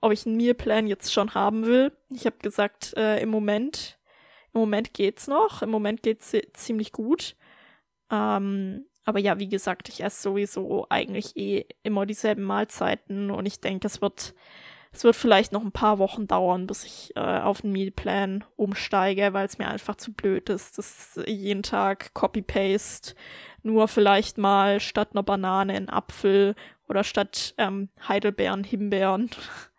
ob 0.00 0.12
ich 0.12 0.26
einen 0.26 0.36
Mealplan 0.36 0.86
jetzt 0.86 1.12
schon 1.12 1.34
haben 1.34 1.66
will. 1.66 1.92
Ich 2.10 2.26
habe 2.26 2.36
gesagt, 2.38 2.94
äh, 2.96 3.20
im 3.20 3.28
Moment, 3.28 3.98
im 4.54 4.60
Moment 4.60 4.94
geht's 4.94 5.26
noch. 5.26 5.62
Im 5.62 5.70
Moment 5.70 6.02
geht's 6.02 6.32
ziemlich 6.54 6.92
gut. 6.92 7.36
Ähm, 8.10 8.86
aber 9.04 9.20
ja, 9.20 9.38
wie 9.38 9.48
gesagt, 9.48 9.88
ich 9.88 10.02
esse 10.02 10.22
sowieso 10.22 10.86
eigentlich 10.90 11.36
eh 11.36 11.66
immer 11.82 12.06
dieselben 12.06 12.42
Mahlzeiten 12.42 13.30
und 13.30 13.46
ich 13.46 13.60
denke, 13.60 13.86
es 13.86 14.02
wird 14.02 14.34
es 14.96 15.04
wird 15.04 15.14
vielleicht 15.14 15.52
noch 15.52 15.62
ein 15.62 15.72
paar 15.72 15.98
Wochen 15.98 16.26
dauern, 16.26 16.66
bis 16.66 16.84
ich 16.84 17.14
äh, 17.16 17.20
auf 17.20 17.60
den 17.60 17.72
Mealplan 17.72 18.44
umsteige, 18.56 19.34
weil 19.34 19.44
es 19.44 19.58
mir 19.58 19.68
einfach 19.68 19.96
zu 19.96 20.12
blöd 20.12 20.48
ist, 20.48 20.78
dass 20.78 21.20
jeden 21.26 21.62
Tag 21.62 22.14
Copy-Paste 22.14 23.14
nur 23.62 23.88
vielleicht 23.88 24.38
mal 24.38 24.80
statt 24.80 25.10
einer 25.12 25.22
Banane 25.22 25.74
ein 25.74 25.90
Apfel 25.90 26.54
oder 26.88 27.04
statt 27.04 27.54
ähm, 27.58 27.90
Heidelbeeren 28.08 28.64
Himbeeren 28.64 29.28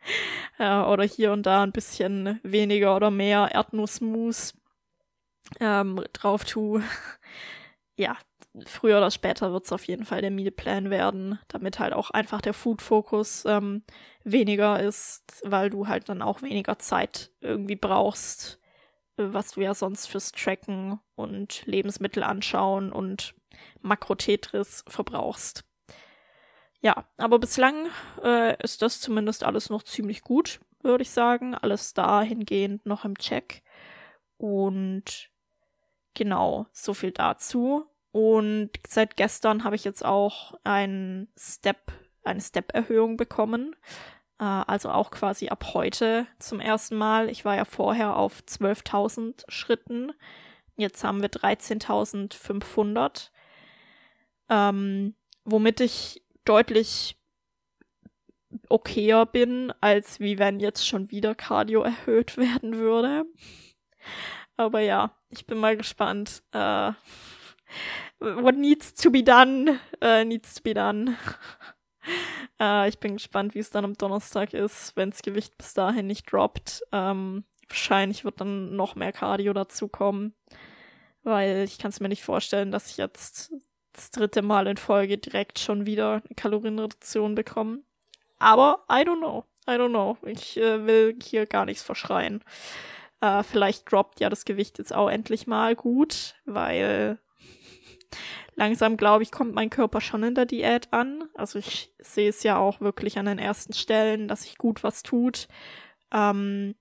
äh, 0.59 0.81
oder 0.81 1.03
hier 1.03 1.31
und 1.31 1.47
da 1.47 1.63
ein 1.63 1.71
bisschen 1.71 2.39
weniger 2.43 2.95
oder 2.95 3.09
mehr 3.09 3.49
Erdnussmus 3.51 4.53
ähm, 5.59 6.03
drauf 6.13 6.45
tue. 6.45 6.83
ja, 7.95 8.17
früher 8.65 8.97
oder 8.97 9.11
später 9.11 9.51
wird 9.53 9.65
es 9.65 9.71
auf 9.71 9.85
jeden 9.85 10.05
Fall 10.05 10.21
der 10.21 10.31
Mealplan 10.31 10.89
werden, 10.89 11.39
damit 11.47 11.79
halt 11.79 11.93
auch 11.93 12.11
einfach 12.11 12.41
der 12.41 12.53
Food-Fokus 12.53 13.45
ähm, 13.45 13.83
weniger 14.23 14.79
ist, 14.79 15.41
weil 15.43 15.69
du 15.69 15.87
halt 15.87 16.09
dann 16.09 16.21
auch 16.21 16.41
weniger 16.41 16.79
Zeit 16.79 17.31
irgendwie 17.41 17.75
brauchst, 17.75 18.59
äh, 19.17 19.23
was 19.27 19.51
du 19.51 19.61
ja 19.61 19.73
sonst 19.73 20.07
fürs 20.07 20.31
Tracken 20.31 20.99
und 21.15 21.65
Lebensmittel 21.65 22.23
anschauen 22.23 22.91
und 22.91 23.35
Makrotetris 23.81 24.83
verbrauchst. 24.87 25.63
Ja, 26.81 27.05
aber 27.17 27.39
bislang 27.39 27.87
äh, 28.23 28.61
ist 28.63 28.81
das 28.81 29.01
zumindest 29.01 29.43
alles 29.43 29.69
noch 29.69 29.83
ziemlich 29.83 30.21
gut, 30.21 30.59
würde 30.81 31.01
ich 31.01 31.09
sagen. 31.09 31.55
Alles 31.55 31.93
dahingehend 31.93 32.85
noch 32.85 33.03
im 33.03 33.17
Check. 33.17 33.63
Und 34.37 35.29
genau, 36.13 36.67
so 36.71 36.93
viel 36.93 37.11
dazu. 37.11 37.85
Und 38.17 38.71
seit 38.87 39.15
gestern 39.15 39.63
habe 39.63 39.75
ich 39.75 39.83
jetzt 39.83 40.03
auch 40.03 40.55
ein 40.63 41.27
Step, 41.37 41.91
eine 42.23 42.41
Step-Erhöhung 42.41 43.15
bekommen. 43.15 43.75
Äh, 44.39 44.45
also 44.45 44.89
auch 44.89 45.11
quasi 45.11 45.49
ab 45.49 45.75
heute 45.75 46.25
zum 46.39 46.59
ersten 46.59 46.95
Mal. 46.95 47.29
Ich 47.29 47.45
war 47.45 47.55
ja 47.55 47.63
vorher 47.63 48.15
auf 48.15 48.41
12.000 48.41 49.43
Schritten. 49.49 50.13
Jetzt 50.77 51.03
haben 51.03 51.21
wir 51.21 51.29
13.500. 51.29 53.29
Ähm, 54.49 55.13
womit 55.45 55.79
ich 55.79 56.23
deutlich 56.43 57.19
okayer 58.67 59.27
bin, 59.27 59.71
als 59.79 60.19
wie 60.19 60.39
wenn 60.39 60.59
jetzt 60.59 60.87
schon 60.87 61.11
wieder 61.11 61.35
Cardio 61.35 61.83
erhöht 61.83 62.35
werden 62.37 62.77
würde. 62.77 63.25
Aber 64.55 64.79
ja, 64.79 65.11
ich 65.29 65.45
bin 65.45 65.59
mal 65.59 65.77
gespannt. 65.77 66.41
Äh, 66.51 66.93
what 68.19 68.55
needs 68.55 68.93
to 68.95 69.11
be 69.11 69.23
done, 69.23 69.79
uh, 70.01 70.23
needs 70.23 70.55
to 70.55 70.63
be 70.63 70.73
done. 70.73 71.17
uh, 72.59 72.85
ich 72.87 72.99
bin 72.99 73.13
gespannt, 73.13 73.55
wie 73.55 73.59
es 73.59 73.69
dann 73.69 73.85
am 73.85 73.95
Donnerstag 73.95 74.53
ist, 74.53 74.95
wenn 74.95 75.11
das 75.11 75.21
Gewicht 75.21 75.57
bis 75.57 75.73
dahin 75.73 76.07
nicht 76.07 76.31
droppt. 76.31 76.83
Ähm, 76.91 77.43
wahrscheinlich 77.67 78.23
wird 78.23 78.41
dann 78.41 78.75
noch 78.75 78.95
mehr 78.95 79.11
Cardio 79.11 79.53
dazukommen, 79.53 80.33
weil 81.23 81.63
ich 81.63 81.77
kann 81.77 81.89
es 81.89 81.99
mir 81.99 82.09
nicht 82.09 82.23
vorstellen, 82.23 82.71
dass 82.71 82.89
ich 82.89 82.97
jetzt 82.97 83.51
das 83.93 84.11
dritte 84.11 84.41
Mal 84.41 84.67
in 84.67 84.77
Folge 84.77 85.17
direkt 85.17 85.59
schon 85.59 85.85
wieder 85.85 86.21
eine 86.23 86.35
Kalorienreduktion 86.35 87.35
bekomme. 87.35 87.79
Aber 88.39 88.85
I 88.89 89.01
don't 89.01 89.17
know. 89.17 89.43
I 89.67 89.71
don't 89.71 89.89
know. 89.89 90.17
Ich 90.25 90.57
äh, 90.57 90.85
will 90.85 91.17
hier 91.21 91.45
gar 91.45 91.65
nichts 91.65 91.83
verschreien. 91.83 92.43
Äh, 93.19 93.43
vielleicht 93.43 93.91
droppt 93.91 94.19
ja 94.19 94.29
das 94.29 94.45
Gewicht 94.45 94.77
jetzt 94.77 94.93
auch 94.93 95.09
endlich 95.09 95.47
mal 95.47 95.75
gut, 95.75 96.35
weil 96.45 97.19
langsam, 98.55 98.97
glaube 98.97 99.23
ich, 99.23 99.31
kommt 99.31 99.53
mein 99.53 99.69
Körper 99.69 100.01
schon 100.01 100.23
in 100.23 100.35
der 100.35 100.45
Diät 100.45 100.91
an. 100.93 101.29
Also 101.35 101.59
ich 101.59 101.93
sehe 101.99 102.29
es 102.29 102.43
ja 102.43 102.57
auch 102.57 102.81
wirklich 102.81 103.17
an 103.17 103.25
den 103.25 103.39
ersten 103.39 103.73
Stellen, 103.73 104.27
dass 104.27 104.43
sich 104.43 104.57
gut 104.57 104.83
was 104.83 105.03
tut. 105.03 105.47
Ähm, 106.11 106.75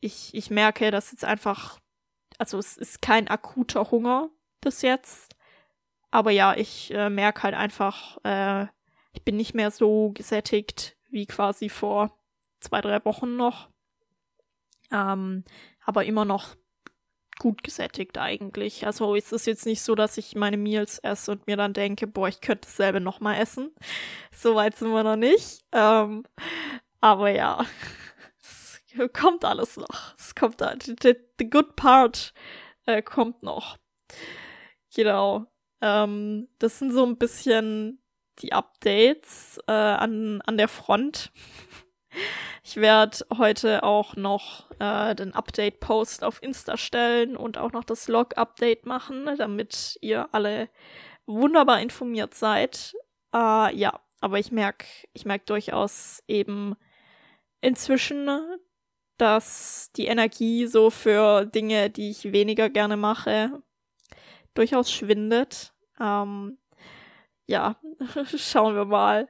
ich, 0.00 0.34
ich 0.34 0.50
merke, 0.50 0.90
dass 0.90 1.12
jetzt 1.12 1.24
einfach, 1.24 1.78
also 2.38 2.58
es 2.58 2.76
ist 2.76 3.02
kein 3.02 3.28
akuter 3.28 3.90
Hunger 3.90 4.30
bis 4.60 4.82
jetzt. 4.82 5.36
Aber 6.10 6.30
ja, 6.30 6.54
ich 6.56 6.92
äh, 6.92 7.10
merke 7.10 7.42
halt 7.44 7.54
einfach, 7.54 8.18
äh, 8.24 8.66
ich 9.12 9.24
bin 9.24 9.36
nicht 9.36 9.54
mehr 9.54 9.70
so 9.70 10.10
gesättigt 10.12 10.96
wie 11.08 11.26
quasi 11.26 11.68
vor 11.68 12.16
zwei, 12.60 12.80
drei 12.80 13.04
Wochen 13.04 13.36
noch. 13.36 13.68
Ähm, 14.92 15.44
aber 15.84 16.04
immer 16.04 16.24
noch 16.24 16.56
gut 17.40 17.64
gesättigt 17.64 18.18
eigentlich. 18.18 18.86
Also 18.86 19.16
ist 19.16 19.32
es 19.32 19.46
jetzt 19.46 19.66
nicht 19.66 19.82
so, 19.82 19.96
dass 19.96 20.18
ich 20.18 20.36
meine 20.36 20.58
Meals 20.58 21.00
esse 21.00 21.32
und 21.32 21.48
mir 21.48 21.56
dann 21.56 21.72
denke, 21.72 22.06
boah, 22.06 22.28
ich 22.28 22.40
könnte 22.40 22.68
dasselbe 22.68 23.00
nochmal 23.00 23.40
essen. 23.40 23.72
So 24.30 24.54
weit 24.54 24.76
sind 24.76 24.90
wir 24.90 25.02
noch 25.02 25.16
nicht. 25.16 25.64
Ähm, 25.72 26.24
aber 27.00 27.30
ja, 27.30 27.64
es 28.40 28.80
kommt 29.12 29.44
alles 29.44 29.76
noch. 29.76 30.14
Es 30.16 30.36
kommt. 30.36 30.60
The, 31.02 31.16
the 31.38 31.50
good 31.50 31.74
part 31.74 32.32
äh, 32.86 33.02
kommt 33.02 33.42
noch. 33.42 33.78
Genau. 34.94 35.46
Ähm, 35.80 36.48
das 36.58 36.78
sind 36.78 36.92
so 36.92 37.04
ein 37.04 37.16
bisschen 37.16 38.02
die 38.40 38.52
Updates 38.52 39.58
äh, 39.66 39.72
an, 39.72 40.42
an 40.42 40.58
der 40.58 40.68
Front. 40.68 41.32
Ich 42.62 42.76
werde 42.76 43.18
heute 43.36 43.82
auch 43.82 44.16
noch 44.16 44.70
äh, 44.78 45.14
den 45.14 45.34
Update-Post 45.34 46.24
auf 46.24 46.42
Insta 46.42 46.76
stellen 46.76 47.36
und 47.36 47.58
auch 47.58 47.72
noch 47.72 47.84
das 47.84 48.08
Log-Update 48.08 48.86
machen, 48.86 49.26
damit 49.38 49.98
ihr 50.00 50.28
alle 50.32 50.68
wunderbar 51.26 51.80
informiert 51.80 52.34
seid. 52.34 52.94
Äh, 53.34 53.74
ja, 53.76 54.00
aber 54.20 54.38
ich 54.38 54.52
merke, 54.52 54.86
ich 55.12 55.24
merke 55.24 55.46
durchaus 55.46 56.22
eben 56.28 56.76
inzwischen, 57.60 58.28
dass 59.16 59.90
die 59.96 60.06
Energie 60.06 60.66
so 60.66 60.90
für 60.90 61.46
Dinge, 61.46 61.90
die 61.90 62.10
ich 62.10 62.32
weniger 62.32 62.68
gerne 62.68 62.96
mache, 62.96 63.62
durchaus 64.54 64.90
schwindet. 64.90 65.72
Ähm, 66.00 66.58
ja, 67.46 67.76
schauen 68.36 68.74
wir 68.74 68.84
mal 68.84 69.28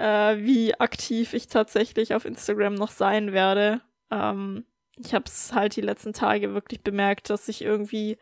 äh, 0.00 0.42
wie 0.42 0.74
aktiv 0.80 1.34
ich 1.34 1.48
tatsächlich 1.48 2.14
auf 2.14 2.24
Instagram 2.24 2.74
noch 2.74 2.90
sein 2.90 3.32
werde. 3.32 3.82
Ähm, 4.10 4.64
ich 4.96 5.14
habe 5.14 5.24
es 5.26 5.52
halt 5.52 5.76
die 5.76 5.82
letzten 5.82 6.12
Tage 6.12 6.54
wirklich 6.54 6.82
bemerkt, 6.82 7.30
dass 7.30 7.48
ich 7.48 7.62
irgendwie 7.62 8.18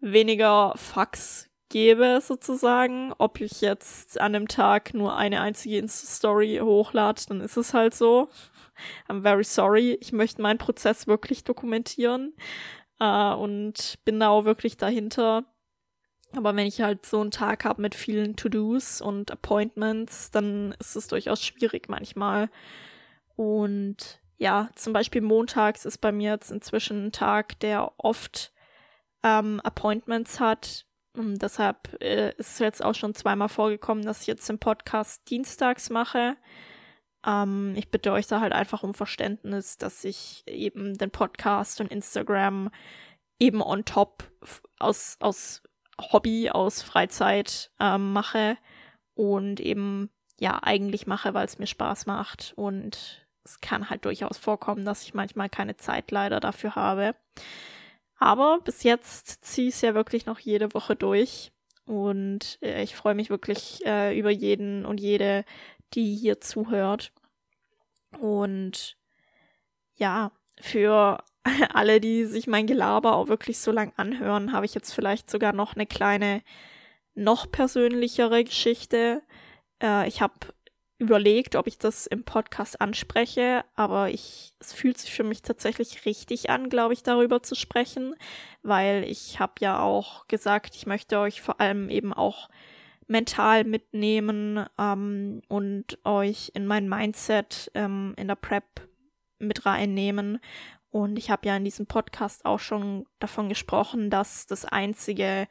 weniger 0.00 0.74
Fax 0.76 1.48
gebe, 1.68 2.20
sozusagen. 2.22 3.14
Ob 3.18 3.40
ich 3.40 3.60
jetzt 3.60 4.20
an 4.20 4.34
einem 4.34 4.48
Tag 4.48 4.92
nur 4.94 5.16
eine 5.16 5.40
einzige 5.40 5.78
Insta-Story 5.78 6.60
hochlade, 6.62 7.22
dann 7.28 7.40
ist 7.40 7.56
es 7.56 7.74
halt 7.74 7.94
so. 7.94 8.28
I'm 9.08 9.22
very 9.22 9.44
sorry. 9.44 9.98
Ich 10.00 10.12
möchte 10.12 10.42
meinen 10.42 10.58
Prozess 10.58 11.06
wirklich 11.06 11.44
dokumentieren 11.44 12.34
äh, 12.98 13.32
und 13.32 13.98
bin 14.04 14.20
da 14.20 14.28
auch 14.28 14.44
wirklich 14.44 14.76
dahinter. 14.76 15.44
Aber 16.36 16.54
wenn 16.54 16.66
ich 16.66 16.80
halt 16.80 17.04
so 17.04 17.20
einen 17.20 17.30
Tag 17.30 17.64
habe 17.64 17.82
mit 17.82 17.94
vielen 17.94 18.36
To-Dos 18.36 19.00
und 19.00 19.30
Appointments, 19.30 20.30
dann 20.30 20.74
ist 20.78 20.94
es 20.94 21.08
durchaus 21.08 21.42
schwierig 21.42 21.88
manchmal. 21.88 22.50
Und 23.36 24.20
ja, 24.38 24.70
zum 24.74 24.92
Beispiel 24.92 25.22
montags 25.22 25.84
ist 25.84 25.98
bei 25.98 26.12
mir 26.12 26.32
jetzt 26.32 26.50
inzwischen 26.50 27.06
ein 27.06 27.12
Tag, 27.12 27.58
der 27.60 27.92
oft 27.98 28.52
ähm, 29.22 29.60
Appointments 29.60 30.40
hat. 30.40 30.86
Und 31.14 31.42
deshalb 31.42 32.00
äh, 32.00 32.30
ist 32.36 32.52
es 32.52 32.58
jetzt 32.60 32.84
auch 32.84 32.94
schon 32.94 33.14
zweimal 33.14 33.48
vorgekommen, 33.48 34.04
dass 34.04 34.22
ich 34.22 34.26
jetzt 34.28 34.48
den 34.48 34.58
Podcast 34.58 35.28
dienstags 35.28 35.90
mache. 35.90 36.36
Ähm, 37.26 37.74
ich 37.76 37.90
bitte 37.90 38.12
euch 38.12 38.28
da 38.28 38.40
halt 38.40 38.52
einfach 38.52 38.82
um 38.82 38.94
Verständnis, 38.94 39.78
dass 39.78 40.04
ich 40.04 40.44
eben 40.46 40.96
den 40.96 41.10
Podcast 41.10 41.80
und 41.80 41.90
Instagram 41.90 42.70
eben 43.38 43.62
on 43.62 43.84
top 43.84 44.30
aus, 44.78 45.16
aus 45.20 45.62
Hobby, 46.00 46.50
aus 46.50 46.82
Freizeit 46.82 47.70
ähm, 47.80 48.12
mache 48.12 48.56
und 49.14 49.60
eben 49.60 50.10
ja 50.38 50.62
eigentlich 50.62 51.06
mache, 51.06 51.34
weil 51.34 51.46
es 51.46 51.58
mir 51.58 51.66
Spaß 51.66 52.06
macht 52.06 52.52
und 52.56 53.26
es 53.44 53.60
kann 53.60 53.90
halt 53.90 54.04
durchaus 54.04 54.38
vorkommen, 54.38 54.84
dass 54.84 55.02
ich 55.02 55.14
manchmal 55.14 55.48
keine 55.48 55.76
Zeit 55.76 56.10
leider 56.10 56.40
dafür 56.40 56.74
habe. 56.74 57.14
Aber 58.18 58.60
bis 58.64 58.82
jetzt 58.82 59.44
ziehe 59.44 59.68
ich 59.68 59.74
es 59.74 59.80
ja 59.80 59.94
wirklich 59.94 60.26
noch 60.26 60.38
jede 60.38 60.74
Woche 60.74 60.94
durch 60.94 61.52
und 61.86 62.58
äh, 62.62 62.82
ich 62.82 62.94
freue 62.94 63.14
mich 63.14 63.30
wirklich 63.30 63.84
äh, 63.86 64.16
über 64.18 64.30
jeden 64.30 64.84
und 64.84 65.00
jede, 65.00 65.44
die 65.94 66.14
hier 66.14 66.40
zuhört. 66.40 67.12
Und 68.20 68.96
ja, 69.96 70.32
für 70.60 71.22
alle, 71.72 72.00
die 72.00 72.24
sich 72.24 72.46
mein 72.46 72.66
Gelaber 72.66 73.16
auch 73.16 73.28
wirklich 73.28 73.58
so 73.58 73.70
lang 73.70 73.92
anhören, 73.96 74.52
habe 74.52 74.66
ich 74.66 74.74
jetzt 74.74 74.92
vielleicht 74.92 75.30
sogar 75.30 75.52
noch 75.52 75.74
eine 75.74 75.86
kleine, 75.86 76.42
noch 77.14 77.50
persönlichere 77.50 78.44
Geschichte. 78.44 79.22
Äh, 79.82 80.08
ich 80.08 80.20
habe 80.20 80.34
überlegt, 80.98 81.56
ob 81.56 81.66
ich 81.66 81.78
das 81.78 82.06
im 82.06 82.24
Podcast 82.24 82.80
anspreche, 82.80 83.64
aber 83.74 84.10
ich, 84.10 84.52
es 84.60 84.74
fühlt 84.74 84.98
sich 84.98 85.12
für 85.12 85.24
mich 85.24 85.40
tatsächlich 85.40 86.04
richtig 86.04 86.50
an, 86.50 86.68
glaube 86.68 86.92
ich, 86.92 87.02
darüber 87.02 87.42
zu 87.42 87.54
sprechen, 87.54 88.14
weil 88.62 89.04
ich 89.04 89.40
habe 89.40 89.54
ja 89.60 89.80
auch 89.80 90.28
gesagt, 90.28 90.76
ich 90.76 90.86
möchte 90.86 91.18
euch 91.18 91.40
vor 91.40 91.58
allem 91.58 91.88
eben 91.88 92.12
auch 92.12 92.50
mental 93.06 93.64
mitnehmen 93.64 94.66
ähm, 94.78 95.40
und 95.48 95.98
euch 96.04 96.52
in 96.54 96.66
mein 96.66 96.88
Mindset 96.88 97.70
ähm, 97.74 98.14
in 98.18 98.28
der 98.28 98.36
Prep 98.36 98.86
mit 99.38 99.64
reinnehmen 99.64 100.38
und 100.90 101.16
ich 101.18 101.30
habe 101.30 101.46
ja 101.46 101.56
in 101.56 101.64
diesem 101.64 101.86
Podcast 101.86 102.44
auch 102.44 102.58
schon 102.58 103.06
davon 103.20 103.48
gesprochen, 103.48 104.10
dass 104.10 104.46
das 104.46 104.64
einzige, 104.64 105.46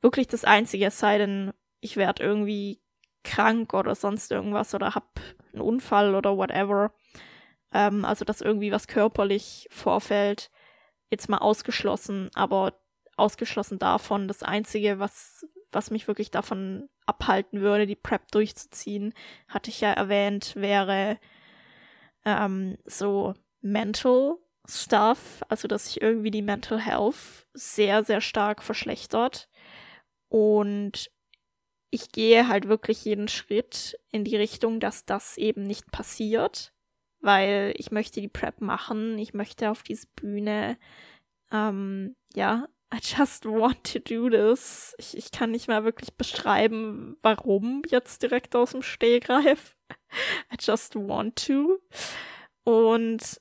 wirklich 0.00 0.28
das 0.28 0.44
einzige, 0.44 0.86
es 0.86 0.98
sei 0.98 1.18
denn, 1.18 1.52
ich 1.80 1.96
werde 1.96 2.22
irgendwie 2.22 2.80
krank 3.22 3.74
oder 3.74 3.94
sonst 3.94 4.32
irgendwas 4.32 4.74
oder 4.74 4.94
hab 4.94 5.20
einen 5.52 5.62
Unfall 5.62 6.14
oder 6.14 6.36
whatever, 6.36 6.92
ähm, 7.72 8.04
also 8.04 8.24
dass 8.24 8.40
irgendwie 8.40 8.72
was 8.72 8.86
körperlich 8.86 9.68
vorfällt, 9.70 10.50
jetzt 11.10 11.28
mal 11.28 11.38
ausgeschlossen, 11.38 12.30
aber 12.34 12.80
ausgeschlossen 13.16 13.78
davon, 13.78 14.26
das 14.26 14.42
einzige, 14.42 14.98
was, 14.98 15.46
was 15.70 15.90
mich 15.90 16.08
wirklich 16.08 16.30
davon 16.30 16.88
abhalten 17.04 17.60
würde, 17.60 17.86
die 17.86 17.96
Prep 17.96 18.30
durchzuziehen, 18.32 19.12
hatte 19.48 19.70
ich 19.70 19.82
ja 19.82 19.92
erwähnt, 19.92 20.56
wäre 20.56 21.18
ähm, 22.24 22.78
so 22.86 23.34
mental 23.60 24.38
Stuff, 24.68 25.42
also 25.48 25.68
dass 25.68 25.86
sich 25.86 26.00
irgendwie 26.00 26.30
die 26.30 26.42
Mental 26.42 26.80
Health 26.80 27.46
sehr, 27.52 28.04
sehr 28.04 28.20
stark 28.20 28.62
verschlechtert. 28.62 29.48
Und 30.28 31.10
ich 31.90 32.10
gehe 32.10 32.48
halt 32.48 32.68
wirklich 32.68 33.04
jeden 33.04 33.28
Schritt 33.28 33.98
in 34.10 34.24
die 34.24 34.36
Richtung, 34.36 34.80
dass 34.80 35.04
das 35.04 35.36
eben 35.36 35.62
nicht 35.62 35.90
passiert, 35.90 36.72
weil 37.20 37.74
ich 37.76 37.90
möchte 37.90 38.20
die 38.20 38.28
Prep 38.28 38.60
machen, 38.60 39.18
ich 39.18 39.34
möchte 39.34 39.70
auf 39.70 39.82
diese 39.82 40.06
Bühne. 40.16 40.78
Ähm, 41.50 42.16
ja, 42.34 42.66
I 42.94 42.98
just 43.00 43.46
want 43.46 43.92
to 43.92 43.98
do 43.98 44.28
this. 44.28 44.94
Ich, 44.98 45.16
ich 45.16 45.30
kann 45.30 45.50
nicht 45.50 45.68
mal 45.68 45.84
wirklich 45.84 46.14
beschreiben, 46.14 47.16
warum 47.22 47.82
jetzt 47.88 48.22
direkt 48.22 48.54
aus 48.54 48.72
dem 48.72 48.82
Stehgreif. 48.82 49.76
I 50.52 50.56
just 50.60 50.94
want 50.94 51.46
to. 51.46 51.78
Und 52.64 53.40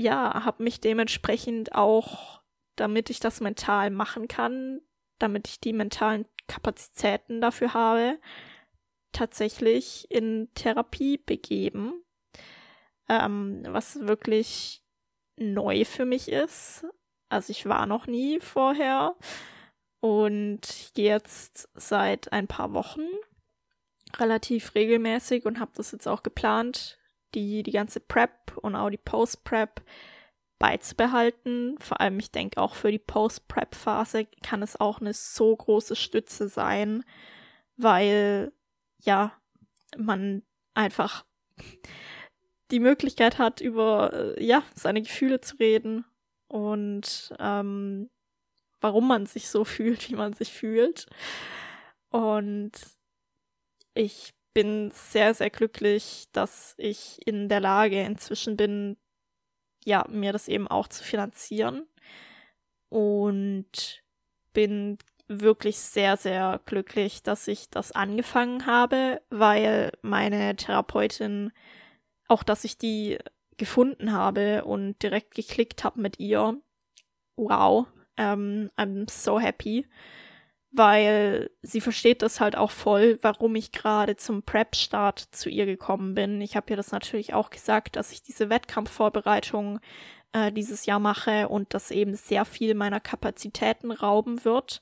ja, 0.00 0.44
habe 0.44 0.62
mich 0.62 0.80
dementsprechend 0.80 1.74
auch, 1.74 2.40
damit 2.76 3.10
ich 3.10 3.20
das 3.20 3.40
mental 3.40 3.90
machen 3.90 4.28
kann, 4.28 4.80
damit 5.18 5.46
ich 5.46 5.60
die 5.60 5.74
mentalen 5.74 6.26
Kapazitäten 6.46 7.42
dafür 7.42 7.74
habe, 7.74 8.18
tatsächlich 9.12 10.10
in 10.10 10.48
Therapie 10.54 11.18
begeben, 11.18 12.02
ähm, 13.08 13.62
was 13.68 14.00
wirklich 14.00 14.82
neu 15.36 15.84
für 15.84 16.06
mich 16.06 16.28
ist. 16.28 16.86
Also 17.28 17.50
ich 17.50 17.66
war 17.66 17.84
noch 17.84 18.06
nie 18.06 18.40
vorher 18.40 19.16
und 20.00 20.96
jetzt 20.96 21.68
seit 21.74 22.32
ein 22.32 22.46
paar 22.46 22.72
Wochen 22.72 23.06
relativ 24.16 24.74
regelmäßig 24.74 25.44
und 25.44 25.60
habe 25.60 25.72
das 25.74 25.92
jetzt 25.92 26.08
auch 26.08 26.22
geplant, 26.22 26.99
die, 27.34 27.62
die 27.62 27.72
ganze 27.72 28.00
Prep 28.00 28.56
und 28.56 28.74
auch 28.76 28.90
die 28.90 28.96
Post-Prep 28.96 29.82
beizubehalten. 30.58 31.76
Vor 31.78 32.00
allem, 32.00 32.18
ich 32.18 32.30
denke 32.30 32.60
auch 32.60 32.74
für 32.74 32.90
die 32.90 32.98
Post-Prep-Phase 32.98 34.26
kann 34.42 34.62
es 34.62 34.78
auch 34.78 35.00
eine 35.00 35.14
so 35.14 35.56
große 35.56 35.96
Stütze 35.96 36.48
sein, 36.48 37.04
weil 37.76 38.52
ja, 39.02 39.32
man 39.96 40.42
einfach 40.74 41.24
die 42.70 42.80
Möglichkeit 42.80 43.38
hat, 43.38 43.60
über 43.60 44.12
äh, 44.12 44.44
ja, 44.44 44.62
seine 44.74 45.02
Gefühle 45.02 45.40
zu 45.40 45.56
reden 45.56 46.04
und 46.48 47.34
ähm, 47.38 48.10
warum 48.80 49.08
man 49.08 49.26
sich 49.26 49.48
so 49.48 49.64
fühlt, 49.64 50.08
wie 50.10 50.14
man 50.14 50.32
sich 50.32 50.52
fühlt. 50.52 51.06
Und 52.10 52.72
ich 53.94 54.34
bin 54.52 54.90
sehr, 54.92 55.34
sehr 55.34 55.50
glücklich, 55.50 56.28
dass 56.32 56.74
ich 56.76 57.26
in 57.26 57.48
der 57.48 57.60
Lage 57.60 58.02
inzwischen 58.02 58.56
bin, 58.56 58.96
ja, 59.84 60.04
mir 60.08 60.32
das 60.32 60.48
eben 60.48 60.68
auch 60.68 60.88
zu 60.88 61.04
finanzieren. 61.04 61.86
Und 62.88 64.02
bin 64.52 64.98
wirklich 65.28 65.78
sehr, 65.78 66.16
sehr 66.16 66.60
glücklich, 66.66 67.22
dass 67.22 67.46
ich 67.46 67.70
das 67.70 67.92
angefangen 67.92 68.66
habe, 68.66 69.22
weil 69.30 69.92
meine 70.02 70.56
Therapeutin, 70.56 71.52
auch 72.26 72.42
dass 72.42 72.64
ich 72.64 72.78
die 72.78 73.18
gefunden 73.56 74.12
habe 74.12 74.64
und 74.64 75.00
direkt 75.02 75.34
geklickt 75.34 75.84
habe 75.84 76.00
mit 76.00 76.18
ihr. 76.18 76.60
Wow, 77.36 77.86
um, 77.86 77.94
ähm, 78.16 78.70
I'm 78.76 79.10
so 79.10 79.38
happy 79.38 79.86
weil 80.72 81.50
sie 81.62 81.80
versteht 81.80 82.22
das 82.22 82.40
halt 82.40 82.56
auch 82.56 82.70
voll, 82.70 83.18
warum 83.22 83.56
ich 83.56 83.72
gerade 83.72 84.16
zum 84.16 84.42
Prep-Start 84.42 85.18
zu 85.32 85.50
ihr 85.50 85.66
gekommen 85.66 86.14
bin. 86.14 86.40
Ich 86.40 86.56
habe 86.56 86.70
ihr 86.70 86.76
das 86.76 86.92
natürlich 86.92 87.34
auch 87.34 87.50
gesagt, 87.50 87.96
dass 87.96 88.12
ich 88.12 88.22
diese 88.22 88.50
Wettkampfvorbereitung 88.50 89.80
äh, 90.32 90.52
dieses 90.52 90.86
Jahr 90.86 91.00
mache 91.00 91.48
und 91.48 91.74
das 91.74 91.90
eben 91.90 92.14
sehr 92.14 92.44
viel 92.44 92.74
meiner 92.74 93.00
Kapazitäten 93.00 93.90
rauben 93.90 94.44
wird 94.44 94.80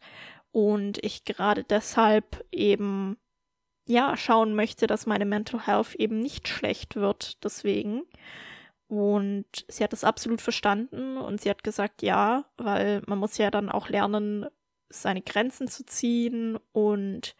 und 0.53 1.03
ich 1.03 1.25
gerade 1.25 1.65
deshalb 1.65 2.45
eben 2.53 3.17
ja 3.87 4.17
schauen 4.19 4.55
möchte, 4.55 4.87
dass 4.87 5.07
meine 5.07 5.25
Mental 5.25 5.67
Health 5.67 5.95
eben 5.95 6.21
nicht 6.21 6.49
schlecht 6.49 6.97
wird. 6.97 7.43
Deswegen 7.45 8.03
und 8.89 9.47
sie 9.69 9.85
hat 9.85 9.93
das 9.93 10.05
absolut 10.05 10.41
verstanden 10.41 11.19
und 11.19 11.41
sie 11.41 11.51
hat 11.51 11.63
gesagt, 11.63 12.03
ja, 12.03 12.47
weil 12.57 13.03
man 13.07 13.19
muss 13.19 13.37
ja 13.37 13.51
dann 13.51 13.69
auch 13.69 13.91
lernen, 13.91 14.47
seine 14.91 15.23
Grenzen 15.23 15.69
zu 15.69 15.85
ziehen 15.85 16.59
und 16.73 17.37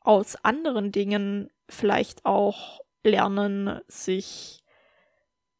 aus 0.00 0.36
anderen 0.44 0.92
Dingen 0.92 1.50
vielleicht 1.68 2.24
auch 2.24 2.80
lernen, 3.02 3.80
sich, 3.88 4.62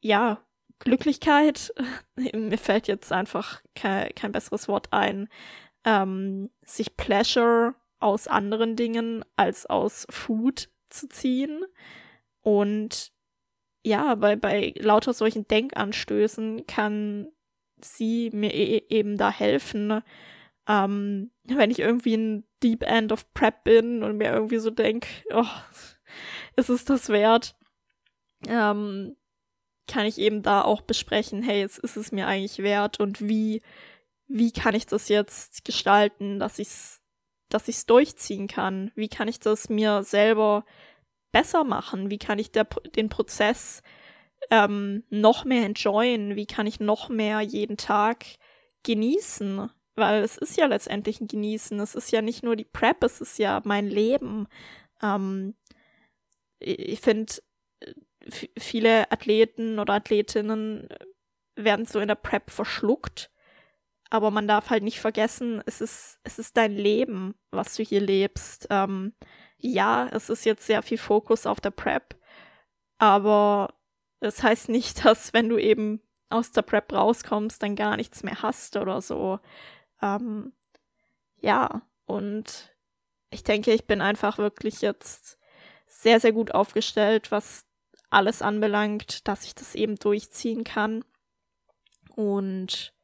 ja, 0.00 0.42
Glücklichkeit, 0.78 1.72
mir 2.34 2.58
fällt 2.58 2.88
jetzt 2.88 3.12
einfach 3.12 3.62
kein, 3.74 4.14
kein 4.14 4.32
besseres 4.32 4.68
Wort 4.68 4.92
ein, 4.92 5.28
ähm, 5.84 6.50
sich 6.62 6.96
Pleasure 6.96 7.74
aus 7.98 8.28
anderen 8.28 8.76
Dingen 8.76 9.24
als 9.36 9.66
aus 9.66 10.06
Food 10.10 10.68
zu 10.90 11.08
ziehen. 11.08 11.64
Und 12.42 13.12
ja, 13.82 14.14
bei, 14.14 14.36
bei 14.36 14.74
lauter 14.76 15.14
solchen 15.14 15.46
Denkanstößen 15.48 16.66
kann 16.66 17.28
sie 17.80 18.30
mir 18.32 18.52
e 18.52 18.84
eben 18.88 19.16
da 19.16 19.30
helfen, 19.30 20.02
ähm, 20.68 21.30
wenn 21.44 21.70
ich 21.70 21.80
irgendwie 21.80 22.16
ein 22.16 22.44
Deep 22.62 22.82
End 22.82 23.12
of 23.12 23.32
Prep 23.34 23.64
bin 23.64 24.02
und 24.02 24.16
mir 24.16 24.32
irgendwie 24.32 24.58
so 24.58 24.70
denk, 24.70 25.06
oh, 25.32 25.44
ist 26.56 26.70
es 26.70 26.84
das 26.84 27.08
wert? 27.08 27.56
Ähm, 28.46 29.16
kann 29.86 30.06
ich 30.06 30.18
eben 30.18 30.42
da 30.42 30.62
auch 30.62 30.80
besprechen, 30.80 31.42
hey, 31.42 31.60
jetzt 31.60 31.78
ist 31.78 31.96
es 31.96 32.12
mir 32.12 32.26
eigentlich 32.26 32.58
wert 32.58 33.00
und 33.00 33.20
wie, 33.20 33.62
wie 34.26 34.52
kann 34.52 34.74
ich 34.74 34.86
das 34.86 35.08
jetzt 35.08 35.64
gestalten, 35.64 36.38
dass 36.38 36.58
ich 36.58 36.68
es 36.68 37.04
dass 37.54 37.68
ich 37.68 37.76
es 37.76 37.86
durchziehen 37.86 38.48
kann? 38.48 38.90
Wie 38.96 39.08
kann 39.08 39.28
ich 39.28 39.38
das 39.38 39.68
mir 39.68 40.02
selber 40.02 40.64
besser 41.30 41.62
machen? 41.62 42.10
Wie 42.10 42.18
kann 42.18 42.38
ich 42.38 42.50
der, 42.50 42.64
den 42.96 43.08
Prozess 43.08 43.82
ähm, 44.50 45.04
noch 45.08 45.44
mehr 45.44 45.64
enjoyen? 45.64 46.34
Wie 46.34 46.46
kann 46.46 46.66
ich 46.66 46.80
noch 46.80 47.08
mehr 47.08 47.40
jeden 47.40 47.76
Tag 47.76 48.24
genießen? 48.82 49.70
Weil 49.96 50.22
es 50.22 50.36
ist 50.36 50.56
ja 50.56 50.66
letztendlich 50.66 51.20
ein 51.20 51.28
Genießen. 51.28 51.78
Es 51.80 51.94
ist 51.94 52.10
ja 52.10 52.22
nicht 52.22 52.42
nur 52.42 52.56
die 52.56 52.64
Prep, 52.64 53.02
es 53.04 53.20
ist 53.20 53.38
ja 53.38 53.62
mein 53.64 53.86
Leben. 53.86 54.48
Ähm, 55.02 55.54
ich 56.58 57.00
finde, 57.00 57.34
viele 58.58 59.10
Athleten 59.12 59.78
oder 59.78 59.94
Athletinnen 59.94 60.88
werden 61.56 61.86
so 61.86 62.00
in 62.00 62.08
der 62.08 62.14
Prep 62.16 62.50
verschluckt. 62.50 63.30
Aber 64.10 64.30
man 64.30 64.46
darf 64.46 64.70
halt 64.70 64.82
nicht 64.82 65.00
vergessen, 65.00 65.62
es 65.66 65.80
ist, 65.80 66.20
es 66.24 66.38
ist 66.38 66.56
dein 66.56 66.72
Leben, 66.72 67.34
was 67.50 67.74
du 67.74 67.82
hier 67.82 68.00
lebst. 68.00 68.66
Ähm, 68.70 69.14
ja, 69.58 70.08
es 70.12 70.28
ist 70.28 70.44
jetzt 70.44 70.66
sehr 70.66 70.82
viel 70.82 70.98
Fokus 70.98 71.46
auf 71.46 71.60
der 71.60 71.70
Prep, 71.70 72.16
aber 72.98 73.74
das 74.20 74.42
heißt 74.42 74.68
nicht, 74.68 75.04
dass 75.04 75.32
wenn 75.32 75.48
du 75.48 75.58
eben 75.58 76.00
aus 76.30 76.52
der 76.52 76.62
Prep 76.62 76.92
rauskommst, 76.92 77.62
dann 77.62 77.76
gar 77.76 77.96
nichts 77.96 78.22
mehr 78.22 78.42
hast 78.42 78.76
oder 78.76 79.00
so. 79.00 79.40
Ähm, 80.02 80.52
ja, 81.40 81.82
und 82.06 82.74
ich 83.30 83.44
denke, 83.44 83.72
ich 83.72 83.86
bin 83.86 84.00
einfach 84.00 84.38
wirklich 84.38 84.80
jetzt 84.80 85.38
sehr, 85.86 86.20
sehr 86.20 86.32
gut 86.32 86.52
aufgestellt, 86.54 87.30
was 87.30 87.66
alles 88.10 88.42
anbelangt, 88.42 89.26
dass 89.26 89.44
ich 89.44 89.54
das 89.54 89.74
eben 89.74 89.96
durchziehen 89.96 90.64
kann. 90.64 91.04
Und 92.14 92.94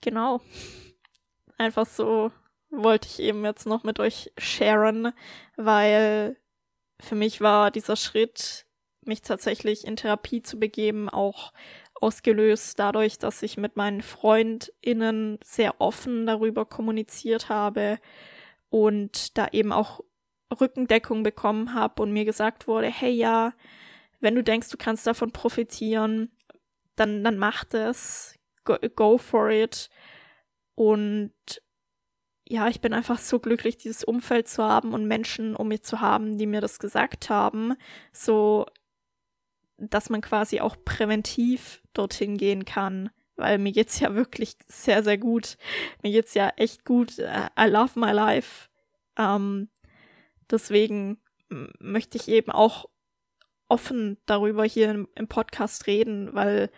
genau, 0.00 0.40
einfach 1.58 1.86
so 1.86 2.32
wollte 2.70 3.08
ich 3.08 3.20
eben 3.20 3.44
jetzt 3.44 3.66
noch 3.66 3.84
mit 3.84 4.00
euch 4.00 4.32
sharen, 4.38 5.12
weil 5.56 6.36
für 7.00 7.14
mich 7.14 7.40
war 7.40 7.70
dieser 7.70 7.96
Schritt, 7.96 8.66
mich 9.02 9.22
tatsächlich 9.22 9.86
in 9.86 9.96
Therapie 9.96 10.42
zu 10.42 10.58
begeben, 10.58 11.08
auch 11.08 11.52
ausgelöst 12.00 12.78
dadurch, 12.78 13.18
dass 13.18 13.42
ich 13.42 13.56
mit 13.56 13.76
meinen 13.76 14.02
FreundInnen 14.02 15.38
sehr 15.42 15.80
offen 15.80 16.26
darüber 16.26 16.64
kommuniziert 16.64 17.48
habe 17.48 17.98
und 18.70 19.36
da 19.36 19.48
eben 19.52 19.72
auch 19.72 20.00
Rückendeckung 20.60 21.22
bekommen 21.22 21.74
habe 21.74 22.02
und 22.02 22.12
mir 22.12 22.24
gesagt 22.24 22.66
wurde, 22.66 22.88
hey 22.88 23.12
ja, 23.12 23.52
wenn 24.20 24.34
du 24.34 24.42
denkst, 24.42 24.70
du 24.70 24.76
kannst 24.76 25.06
davon 25.06 25.32
profitieren, 25.32 26.30
dann, 26.96 27.22
dann 27.22 27.38
mach 27.38 27.64
das, 27.64 28.34
go, 28.64 28.76
go 28.94 29.18
for 29.18 29.50
it. 29.50 29.90
Und 30.74 31.32
ja, 32.48 32.68
ich 32.68 32.80
bin 32.80 32.94
einfach 32.94 33.18
so 33.18 33.38
glücklich, 33.40 33.76
dieses 33.76 34.04
Umfeld 34.04 34.48
zu 34.48 34.64
haben 34.64 34.94
und 34.94 35.06
Menschen 35.06 35.54
um 35.54 35.68
mich 35.68 35.82
zu 35.82 36.00
haben, 36.00 36.38
die 36.38 36.46
mir 36.46 36.60
das 36.60 36.78
gesagt 36.78 37.28
haben, 37.28 37.74
so, 38.12 38.66
dass 39.78 40.10
man 40.10 40.20
quasi 40.20 40.60
auch 40.60 40.76
präventiv 40.84 41.82
dorthin 41.94 42.36
gehen 42.36 42.64
kann, 42.64 43.10
weil 43.36 43.58
mir 43.58 43.72
geht's 43.72 44.00
ja 44.00 44.14
wirklich 44.14 44.56
sehr, 44.66 45.02
sehr 45.02 45.18
gut. 45.18 45.56
Mir 46.02 46.12
geht's 46.12 46.34
ja 46.34 46.50
echt 46.56 46.84
gut. 46.84 47.18
I 47.18 47.66
love 47.66 47.98
my 47.98 48.10
life. 48.10 48.68
Ähm, 49.16 49.68
deswegen 50.50 51.18
möchte 51.78 52.18
ich 52.18 52.28
eben 52.28 52.50
auch 52.50 52.86
offen 53.68 54.18
darüber 54.26 54.64
hier 54.64 54.90
im, 54.90 55.08
im 55.14 55.28
Podcast 55.28 55.86
reden, 55.86 56.34
weil 56.34 56.70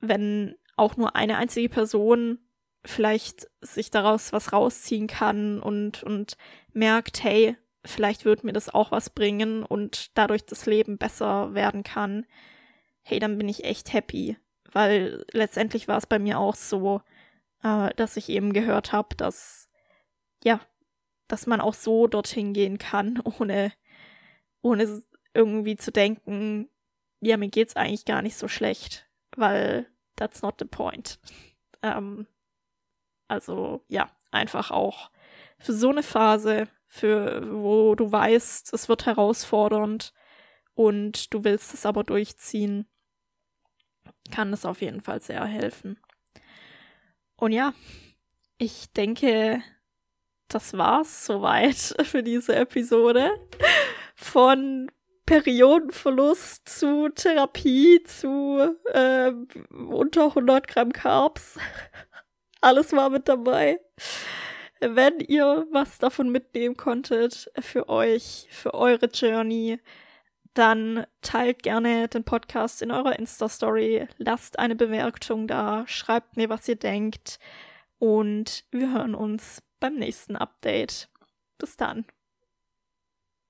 wenn 0.00 0.56
auch 0.76 0.96
nur 0.96 1.16
eine 1.16 1.36
einzige 1.36 1.68
Person 1.68 2.38
vielleicht 2.84 3.48
sich 3.60 3.90
daraus 3.90 4.32
was 4.32 4.52
rausziehen 4.52 5.06
kann 5.06 5.60
und, 5.60 6.02
und 6.02 6.36
merkt, 6.72 7.22
hey, 7.22 7.56
vielleicht 7.84 8.24
wird 8.24 8.44
mir 8.44 8.52
das 8.52 8.68
auch 8.68 8.90
was 8.90 9.10
bringen 9.10 9.64
und 9.64 10.16
dadurch 10.16 10.44
das 10.44 10.66
Leben 10.66 10.98
besser 10.98 11.54
werden 11.54 11.82
kann, 11.82 12.26
hey, 13.02 13.18
dann 13.18 13.38
bin 13.38 13.48
ich 13.48 13.64
echt 13.64 13.92
happy. 13.92 14.36
Weil 14.72 15.24
letztendlich 15.32 15.88
war 15.88 15.98
es 15.98 16.06
bei 16.06 16.18
mir 16.18 16.38
auch 16.38 16.54
so, 16.54 17.02
äh, 17.62 17.90
dass 17.96 18.16
ich 18.16 18.28
eben 18.28 18.52
gehört 18.52 18.92
habe, 18.92 19.16
dass, 19.16 19.68
ja, 20.44 20.60
dass 21.28 21.46
man 21.46 21.60
auch 21.60 21.74
so 21.74 22.06
dorthin 22.06 22.52
gehen 22.52 22.78
kann, 22.78 23.20
ohne, 23.38 23.72
ohne 24.62 25.02
irgendwie 25.34 25.76
zu 25.76 25.92
denken, 25.92 26.68
ja, 27.20 27.36
mir 27.36 27.48
geht's 27.48 27.76
eigentlich 27.76 28.04
gar 28.04 28.22
nicht 28.22 28.36
so 28.36 28.48
schlecht, 28.48 29.08
weil 29.36 29.86
that's 30.16 30.42
not 30.42 30.56
the 30.58 30.64
point. 30.64 31.18
Ähm, 31.82 32.26
also 33.28 33.84
ja, 33.88 34.10
einfach 34.30 34.70
auch 34.70 35.10
für 35.58 35.72
so 35.72 35.90
eine 35.90 36.02
Phase, 36.02 36.68
für 36.92 37.48
wo 37.62 37.94
du 37.94 38.10
weißt, 38.10 38.74
es 38.74 38.88
wird 38.88 39.06
herausfordernd 39.06 40.12
und 40.74 41.32
du 41.32 41.44
willst 41.44 41.72
es 41.72 41.86
aber 41.86 42.02
durchziehen, 42.02 42.88
kann 44.32 44.52
es 44.52 44.66
auf 44.66 44.82
jeden 44.82 45.00
Fall 45.00 45.20
sehr 45.20 45.44
helfen. 45.44 46.00
Und 47.36 47.52
ja, 47.52 47.74
ich 48.58 48.92
denke, 48.92 49.62
das 50.48 50.76
war's 50.76 51.26
soweit 51.26 51.76
für 52.04 52.24
diese 52.24 52.56
Episode. 52.56 53.30
Von 54.16 54.90
Periodenverlust 55.26 56.68
zu 56.68 57.08
Therapie 57.10 58.02
zu 58.02 58.76
äh, 58.92 59.32
unter 59.70 60.24
100 60.24 60.66
Gramm 60.66 60.92
Carbs. 60.92 61.56
Alles 62.60 62.92
war 62.92 63.10
mit 63.10 63.28
dabei. 63.28 63.78
Wenn 64.80 65.20
ihr 65.20 65.66
was 65.70 65.98
davon 65.98 66.30
mitnehmen 66.30 66.76
konntet 66.76 67.50
für 67.58 67.90
euch, 67.90 68.48
für 68.50 68.72
eure 68.72 69.06
Journey, 69.06 69.78
dann 70.54 71.06
teilt 71.20 71.62
gerne 71.62 72.08
den 72.08 72.24
Podcast 72.24 72.80
in 72.80 72.90
eurer 72.90 73.18
Insta-Story, 73.18 74.08
lasst 74.16 74.58
eine 74.58 74.74
Bewertung 74.74 75.46
da, 75.46 75.86
schreibt 75.86 76.36
mir, 76.36 76.48
was 76.48 76.66
ihr 76.66 76.76
denkt 76.76 77.38
und 77.98 78.64
wir 78.70 78.92
hören 78.92 79.14
uns 79.14 79.62
beim 79.80 79.96
nächsten 79.96 80.34
Update. 80.34 81.10
Bis 81.58 81.76
dann. 81.76 82.06